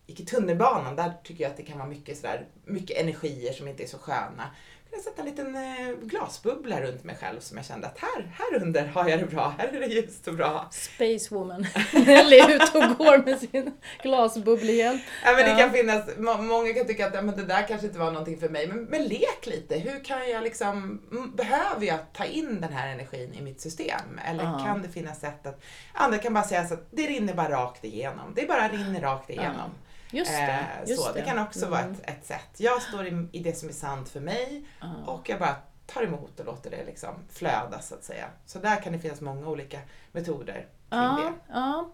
gick 0.06 0.20
i 0.20 0.24
tunnelbanan, 0.24 0.96
där 0.96 1.12
tycker 1.24 1.44
jag 1.44 1.50
att 1.50 1.56
det 1.56 1.62
kan 1.62 1.78
vara 1.78 1.88
mycket, 1.88 2.16
sådär, 2.16 2.46
mycket 2.64 2.96
energier 3.00 3.52
som 3.52 3.68
inte 3.68 3.82
är 3.82 3.86
så 3.86 3.98
sköna 3.98 4.50
jag 4.92 5.00
sätta 5.04 5.22
en 5.22 5.28
liten 5.28 5.56
eh, 5.56 5.94
glasbubbla 6.02 6.80
runt 6.80 7.04
mig 7.04 7.16
själv 7.20 7.40
som 7.40 7.56
jag 7.56 7.66
kände 7.66 7.86
att 7.86 7.98
här, 7.98 8.32
här 8.38 8.62
under 8.62 8.86
har 8.86 9.08
jag 9.08 9.20
det 9.20 9.26
bra, 9.26 9.54
här 9.58 9.68
är 9.68 9.80
det 9.80 9.86
ljust 9.86 10.28
och 10.28 10.34
bra. 10.34 10.68
Space 10.70 11.34
woman. 11.34 11.66
Är 12.06 12.50
ute 12.54 12.78
och 12.78 12.98
går 12.98 13.24
med 13.24 13.38
sin 13.38 13.72
glasbubblehjälp. 14.02 15.00
Ja, 15.24 15.32
men 15.32 15.44
det 15.44 15.50
Ja. 15.50 15.56
kan 15.58 15.70
finnas, 15.70 16.04
må- 16.18 16.36
många 16.42 16.72
kan 16.74 16.86
tycka 16.86 17.06
att 17.06 17.14
ja, 17.14 17.22
men 17.22 17.36
det 17.36 17.44
där 17.44 17.68
kanske 17.68 17.86
inte 17.86 17.98
var 17.98 18.10
någonting 18.10 18.38
för 18.40 18.48
mig, 18.48 18.66
men, 18.68 18.84
men 18.84 19.04
lek 19.04 19.46
lite. 19.46 19.78
Hur 19.78 20.04
kan 20.04 20.30
jag 20.30 20.42
liksom, 20.42 21.00
behöver 21.34 21.86
jag 21.86 21.98
ta 22.12 22.24
in 22.24 22.60
den 22.60 22.72
här 22.72 22.88
energin 22.92 23.34
i 23.34 23.42
mitt 23.42 23.60
system? 23.60 24.20
Eller 24.28 24.44
Ja. 24.44 24.62
kan 24.66 24.82
det 24.82 24.88
finnas 24.88 25.20
sätt 25.20 25.46
att, 25.46 25.62
andra 25.92 26.18
kan 26.18 26.34
bara 26.34 26.44
säga 26.44 26.66
så 26.66 26.74
att 26.74 26.86
det 26.90 27.06
rinner 27.06 27.34
bara 27.34 27.48
rakt 27.50 27.84
igenom. 27.84 28.32
Det 28.36 28.48
bara 28.48 28.68
rinner 28.68 29.00
rakt 29.00 29.30
igenom. 29.30 29.70
Just 30.12 30.30
det. 30.30 30.42
Eh, 30.42 30.88
Just 30.90 31.02
så, 31.02 31.12
det. 31.12 31.22
kan 31.22 31.38
också 31.38 31.66
vara 31.68 31.80
Mm. 31.80 31.92
ett, 31.92 32.10
ett 32.10 32.26
sätt. 32.26 32.48
Jag 32.56 32.82
står 32.82 33.06
i, 33.06 33.26
i 33.32 33.38
det 33.38 33.58
som 33.58 33.68
är 33.68 33.72
sant 33.72 34.08
för 34.08 34.20
mig 34.20 34.64
Ja. 34.80 34.86
och 35.12 35.28
jag 35.28 35.38
bara 35.38 35.56
tar 35.86 36.02
emot 36.02 36.40
och 36.40 36.46
låter 36.46 36.70
det 36.70 36.84
liksom 36.86 37.14
flöda 37.30 37.80
så 37.80 37.94
att 37.94 38.04
säga. 38.04 38.24
Så 38.46 38.58
där 38.58 38.76
kan 38.82 38.92
det 38.92 38.98
finnas 38.98 39.20
många 39.20 39.48
olika 39.48 39.78
metoder 40.12 40.52
kring 40.54 40.66
Ja, 40.90 41.32
det. 41.48 41.52
ja. 41.54 41.92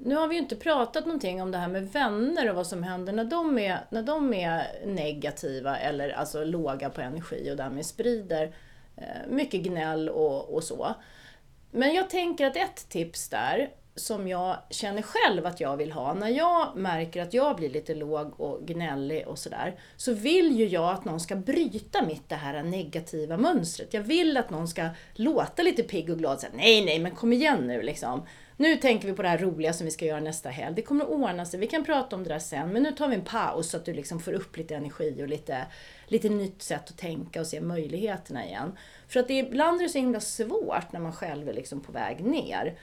Nu 0.00 0.14
har 0.16 0.28
vi 0.28 0.34
ju 0.34 0.40
inte 0.40 0.56
pratat 0.56 1.06
någonting 1.06 1.42
om 1.42 1.50
det 1.50 1.58
här 1.58 1.68
med 1.68 1.92
vänner 1.92 2.50
och 2.50 2.56
vad 2.56 2.66
som 2.66 2.82
händer 2.82 3.12
när 3.12 3.24
de 3.24 3.58
är, 3.58 3.78
när 3.90 4.02
de 4.02 4.34
är 4.34 4.66
negativa 4.86 5.78
eller 5.78 6.10
alltså 6.10 6.44
låga 6.44 6.90
på 6.90 7.00
energi 7.00 7.50
och 7.52 7.56
därmed 7.56 7.86
sprider 7.86 8.54
eh, 8.96 9.04
mycket 9.28 9.62
gnäll 9.62 10.08
och, 10.08 10.54
och 10.54 10.64
så. 10.64 10.94
Men 11.70 11.94
jag 11.94 12.10
tänker 12.10 12.46
att 12.46 12.56
ett 12.56 12.88
tips 12.88 13.28
där 13.28 13.70
som 13.98 14.28
jag 14.28 14.56
känner 14.70 15.02
själv 15.02 15.46
att 15.46 15.60
jag 15.60 15.76
vill 15.76 15.92
ha, 15.92 16.14
när 16.14 16.28
jag 16.28 16.76
märker 16.76 17.22
att 17.22 17.34
jag 17.34 17.56
blir 17.56 17.70
lite 17.70 17.94
låg 17.94 18.40
och 18.40 18.66
gnällig 18.66 19.28
och 19.28 19.38
sådär, 19.38 19.80
så 19.96 20.12
vill 20.12 20.58
ju 20.58 20.66
jag 20.66 20.90
att 20.90 21.04
någon 21.04 21.20
ska 21.20 21.36
bryta 21.36 22.02
mitt 22.06 22.28
det 22.28 22.34
här 22.34 22.62
negativa 22.62 23.36
mönstret. 23.36 23.94
Jag 23.94 24.02
vill 24.02 24.36
att 24.36 24.50
någon 24.50 24.68
ska 24.68 24.88
låta 25.14 25.62
lite 25.62 25.82
pigg 25.82 26.10
och 26.10 26.18
glad, 26.18 26.40
säga 26.40 26.52
nej 26.56 26.84
nej 26.84 26.98
men 26.98 27.14
kom 27.14 27.32
igen 27.32 27.66
nu 27.66 27.82
liksom. 27.82 28.22
Nu 28.60 28.76
tänker 28.76 29.08
vi 29.08 29.14
på 29.14 29.22
det 29.22 29.28
här 29.28 29.38
roliga 29.38 29.72
som 29.72 29.84
vi 29.84 29.90
ska 29.90 30.04
göra 30.04 30.20
nästa 30.20 30.48
helg. 30.48 30.76
Det 30.76 30.82
kommer 30.82 31.04
att 31.04 31.10
ordna 31.10 31.44
sig, 31.44 31.60
vi 31.60 31.66
kan 31.66 31.84
prata 31.84 32.16
om 32.16 32.24
det 32.24 32.28
där 32.28 32.38
sen, 32.38 32.72
men 32.72 32.82
nu 32.82 32.92
tar 32.92 33.08
vi 33.08 33.14
en 33.14 33.24
paus 33.24 33.70
så 33.70 33.76
att 33.76 33.84
du 33.84 33.94
liksom 33.94 34.20
får 34.20 34.32
upp 34.32 34.56
lite 34.56 34.76
energi 34.76 35.22
och 35.22 35.28
lite, 35.28 35.66
lite 36.06 36.28
nytt 36.28 36.62
sätt 36.62 36.90
att 36.90 36.98
tänka 36.98 37.40
och 37.40 37.46
se 37.46 37.60
möjligheterna 37.60 38.46
igen. 38.46 38.72
För 39.08 39.20
att 39.20 39.28
det, 39.28 39.38
ibland 39.38 39.80
är 39.80 39.84
det 39.84 39.88
så 39.88 39.98
himla 39.98 40.20
svårt 40.20 40.92
när 40.92 41.00
man 41.00 41.12
själv 41.12 41.48
är 41.48 41.52
liksom 41.52 41.80
på 41.80 41.92
väg 41.92 42.24
ner 42.24 42.78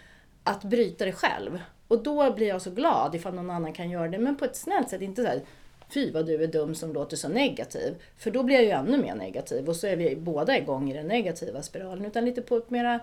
att 0.46 0.64
bryta 0.64 1.06
det 1.06 1.12
själv. 1.12 1.60
Och 1.88 2.04
då 2.04 2.34
blir 2.34 2.48
jag 2.48 2.62
så 2.62 2.72
glad 2.72 3.16
ifall 3.16 3.34
någon 3.34 3.50
annan 3.50 3.74
kan 3.74 3.90
göra 3.90 4.08
det, 4.08 4.18
men 4.18 4.38
på 4.38 4.46
ett 4.46 4.56
snällt 4.56 4.90
sätt. 4.90 5.02
Inte 5.02 5.22
så 5.22 5.28
här, 5.28 5.42
fy 5.90 6.12
vad 6.12 6.26
du 6.26 6.44
är 6.44 6.48
dum 6.48 6.76
som 6.76 6.94
låter 6.94 7.18
så 7.18 7.30
negativ. 7.30 7.96
För 8.18 8.32
då 8.32 8.44
blir 8.44 8.56
jag 8.56 8.64
ju 8.64 8.70
ännu 8.70 8.98
mer 8.98 9.16
negativ 9.16 9.70
och 9.70 9.76
så 9.76 9.88
är 9.88 9.96
vi 9.96 10.16
båda 10.16 10.58
igång 10.58 10.92
i 10.92 10.94
den 10.94 11.08
negativa 11.08 11.62
spiralen. 11.62 12.06
Utan 12.06 12.26
lite 12.26 12.42
på 12.42 12.58
ett 12.58 12.70
mera 12.70 13.00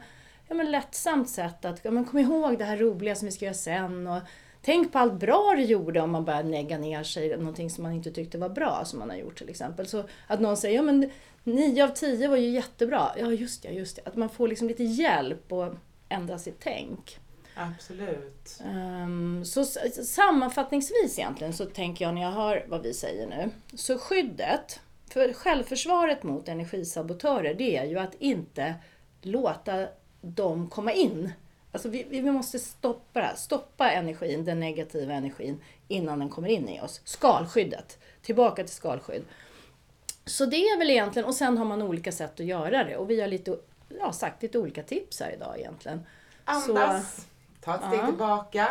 ja, 0.48 0.54
men 0.54 0.70
lättsamt 0.70 1.28
sätt 1.28 1.64
att 1.64 1.80
ja, 1.82 1.90
men 1.90 2.04
kom 2.04 2.18
ihåg 2.18 2.58
det 2.58 2.64
här 2.64 2.76
roliga 2.76 3.14
som 3.14 3.26
vi 3.26 3.32
ska 3.32 3.44
göra 3.44 3.54
sen. 3.54 4.06
Och 4.06 4.20
tänk 4.62 4.92
på 4.92 4.98
allt 4.98 5.20
bra 5.20 5.54
du 5.56 5.62
gjorde 5.62 6.00
om 6.00 6.10
man 6.10 6.24
börjar 6.24 6.42
negga 6.42 6.78
ner 6.78 7.02
sig 7.02 7.36
någonting 7.36 7.70
som 7.70 7.82
man 7.82 7.92
inte 7.92 8.10
tyckte 8.10 8.38
var 8.38 8.48
bra 8.48 8.82
som 8.84 8.98
man 8.98 9.10
har 9.10 9.16
gjort 9.16 9.38
till 9.38 9.48
exempel. 9.48 9.86
Så 9.86 10.04
att 10.26 10.40
någon 10.40 10.56
säger 10.56 10.76
ja 10.76 10.82
men 10.82 11.10
nio 11.44 11.84
av 11.84 11.88
tio 11.88 12.28
var 12.28 12.36
ju 12.36 12.48
jättebra. 12.50 13.10
Ja 13.18 13.32
just 13.32 13.62
det, 13.62 13.68
just 13.68 13.96
det. 13.96 14.02
Att 14.04 14.16
man 14.16 14.28
får 14.28 14.48
liksom 14.48 14.68
lite 14.68 14.84
hjälp 14.84 15.52
och 15.52 15.74
ändra 16.08 16.38
sitt 16.38 16.60
tänk. 16.60 17.18
Absolut. 17.54 18.60
Ehm, 18.64 19.44
så 19.44 19.64
sammanfattningsvis 20.04 21.18
egentligen 21.18 21.52
så 21.52 21.66
tänker 21.66 22.04
jag 22.04 22.14
när 22.14 22.22
jag 22.22 22.32
hör 22.32 22.64
vad 22.68 22.82
vi 22.82 22.94
säger 22.94 23.26
nu. 23.26 23.50
Så 23.74 23.98
skyddet, 23.98 24.80
för 25.10 25.32
självförsvaret 25.32 26.22
mot 26.22 26.48
energisabotörer 26.48 27.54
det 27.54 27.76
är 27.76 27.84
ju 27.84 27.98
att 27.98 28.14
inte 28.18 28.74
låta 29.22 29.86
dem 30.20 30.70
komma 30.70 30.92
in. 30.92 31.32
Alltså 31.72 31.88
vi, 31.88 32.06
vi 32.08 32.22
måste 32.22 32.58
stoppa. 32.58 33.36
Stoppa 33.36 33.90
energin, 33.90 34.44
den 34.44 34.60
negativa 34.60 35.12
energin 35.12 35.60
innan 35.88 36.18
den 36.18 36.28
kommer 36.28 36.48
in 36.48 36.68
i 36.68 36.80
oss. 36.80 37.00
Skalskyddet. 37.04 37.98
Tillbaka 38.22 38.64
till 38.64 38.74
skalskydd. 38.74 39.22
Så 40.24 40.46
det 40.46 40.56
är 40.56 40.78
väl 40.78 40.90
egentligen, 40.90 41.28
och 41.28 41.34
sen 41.34 41.58
har 41.58 41.64
man 41.64 41.82
olika 41.82 42.12
sätt 42.12 42.40
att 42.40 42.46
göra 42.46 42.84
det. 42.84 42.96
Och 42.96 43.10
vi 43.10 43.20
har 43.20 43.28
lite, 43.28 43.58
ja, 44.00 44.12
sagt 44.12 44.42
lite 44.42 44.58
olika 44.58 44.82
tips 44.82 45.20
här 45.20 45.30
idag 45.30 45.58
egentligen. 45.58 46.06
Andas, 46.44 47.26
ta 47.64 47.74
ett 47.74 47.80
steg 47.88 48.00
Ja. 48.00 48.06
tillbaka. 48.06 48.68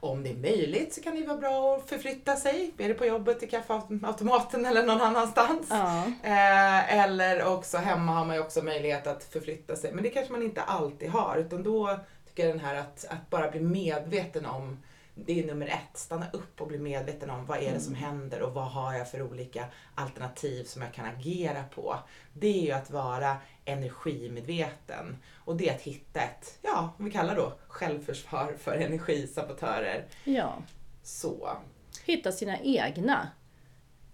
Om 0.00 0.22
det 0.22 0.30
är 0.30 0.34
möjligt 0.34 0.94
så 0.94 1.02
kan 1.02 1.14
det 1.14 1.26
vara 1.26 1.36
bra 1.38 1.76
att 1.76 1.88
förflytta 1.88 2.36
sig. 2.36 2.70
Är 2.78 2.88
det 2.88 2.94
på 2.94 3.06
jobbet 3.06 3.40
till 3.40 3.50
kaffeautomaten 3.50 4.66
eller 4.66 4.82
någon 4.82 5.00
annanstans. 5.00 5.66
Ja. 5.70 6.02
Eh, 6.22 6.98
eller 6.98 7.44
också 7.46 7.78
hemma 7.78 8.12
har 8.12 8.24
man 8.24 8.36
ju 8.36 8.42
också 8.42 8.62
möjlighet 8.62 9.06
att 9.06 9.24
förflytta 9.24 9.76
sig. 9.76 9.92
Men 9.92 10.02
det 10.04 10.10
kanske 10.10 10.32
man 10.32 10.42
inte 10.42 10.62
alltid 10.62 11.10
har. 11.10 11.36
Utan 11.36 11.62
då 11.62 11.98
tycker 12.28 12.46
jag 12.46 12.56
den 12.56 12.64
här 12.64 12.74
att, 12.74 13.04
att 13.08 13.30
bara 13.30 13.50
bli 13.50 13.60
medveten 13.60 14.46
om 14.46 14.78
det 15.14 15.40
är 15.40 15.46
nummer 15.46 15.66
ett. 15.66 15.96
Stanna 15.98 16.26
upp 16.32 16.60
och 16.60 16.68
bli 16.68 16.78
medveten 16.78 17.30
om 17.30 17.46
vad 17.46 17.58
är 17.58 17.72
det 17.72 17.80
som 17.80 17.94
händer 17.94 18.42
och 18.42 18.54
vad 18.54 18.66
har 18.66 18.94
jag 18.94 19.10
för 19.10 19.22
olika 19.22 19.64
alternativ 19.94 20.64
som 20.64 20.82
jag 20.82 20.94
kan 20.94 21.04
agera 21.06 21.64
på. 21.64 21.98
Det 22.32 22.46
är 22.46 22.62
ju 22.62 22.72
att 22.72 22.90
vara 22.90 23.36
energimedveten. 23.64 25.16
Och 25.44 25.56
det 25.56 25.68
är 25.68 25.74
att 25.74 25.82
hitta 25.82 26.20
ett, 26.20 26.58
ja, 26.62 26.94
vi 26.98 27.10
kallar 27.10 27.36
då 27.36 27.52
självförsvar 27.68 28.54
för 28.58 28.72
energisabotörer. 28.74 30.04
ja. 30.24 30.62
Så. 31.04 31.56
hitta 32.04 32.32
sina 32.32 32.58
egna. 32.58 33.28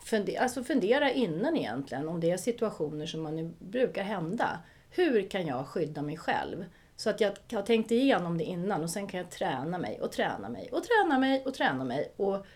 Funde- 0.01 0.41
alltså 0.41 0.65
fundera 0.65 1.13
innan 1.13 1.57
egentligen 1.57 2.09
om 2.09 2.21
det 2.21 2.31
är 2.31 2.37
situationer 2.37 3.07
som 3.07 3.23
man 3.23 3.55
brukar 3.59 4.03
hända. 4.03 4.59
Hur 4.91 5.31
kan 5.31 5.47
jag 5.47 5.67
skydda 5.67 6.03
mig 6.03 6.17
själv? 6.17 6.65
Så 7.01 7.11
att 7.11 7.21
jag 7.21 7.33
har 7.53 7.63
tänkt 7.63 7.91
igenom 7.91 8.39
det 8.39 8.45
innan 8.45 8.83
och 8.83 8.91
sen 8.91 9.07
kan 9.07 9.19
jag 9.19 9.31
träna 9.31 9.79
mig 9.79 10.01
och 10.01 10.13
träna 10.13 10.49
mig 10.49 10.69
och 10.73 10.85
träna 10.85 11.19
mig 11.19 11.43
och 11.47 11.55
träna 11.55 11.85
mig. 11.85 12.13
Och 12.17 12.47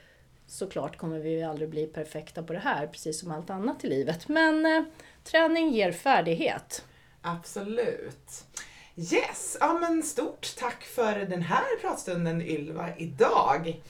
såklart 0.46 0.96
kommer 0.96 1.18
vi 1.18 1.30
ju 1.30 1.42
aldrig 1.42 1.68
bli 1.68 1.86
perfekta 1.86 2.42
på 2.42 2.52
det 2.52 2.58
här, 2.58 2.86
precis 2.86 3.20
som 3.20 3.30
allt 3.30 3.50
annat 3.50 3.84
i 3.84 3.88
livet. 3.88 4.28
Men 4.28 4.66
eh, 4.66 4.82
träning 5.24 5.70
ger 5.70 5.92
färdighet. 5.92 6.84
Absolut. 7.20 8.44
Yes, 8.96 9.56
ja 9.60 9.72
men 9.72 10.02
stort 10.02 10.56
tack 10.58 10.84
för 10.84 11.18
den 11.18 11.42
här 11.42 11.80
pratstunden 11.80 12.42
Ylva 12.42 12.88
idag. 12.96 13.82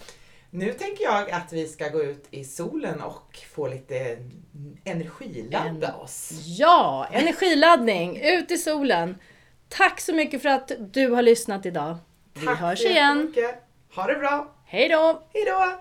Nu 0.51 0.73
tänker 0.73 1.05
jag 1.05 1.31
att 1.31 1.53
vi 1.53 1.69
ska 1.69 1.89
gå 1.89 2.03
ut 2.03 2.27
i 2.31 2.45
solen 2.45 3.01
och 3.01 3.39
få 3.55 3.69
lite 3.69 4.19
energiladda 4.85 5.95
oss. 5.95 6.31
Ja, 6.45 7.09
energiladdning, 7.13 8.21
ut 8.23 8.51
i 8.51 8.59
solen. 8.59 9.19
Tack 9.77 10.01
så 10.01 10.13
mycket 10.15 10.43
för 10.43 10.49
att 10.49 10.73
du 10.79 11.09
har 11.09 11.23
lyssnat 11.23 11.67
idag. 11.67 11.97
Vi 12.35 12.47
Tack 12.47 12.59
hörs 12.59 12.85
igen. 12.85 13.17
jättemycket. 13.19 13.63
Ha 13.95 14.07
det 14.07 14.15
bra. 14.15 14.49
Hej 14.67 14.89
då! 14.89 15.23
Hejdå! 15.35 15.73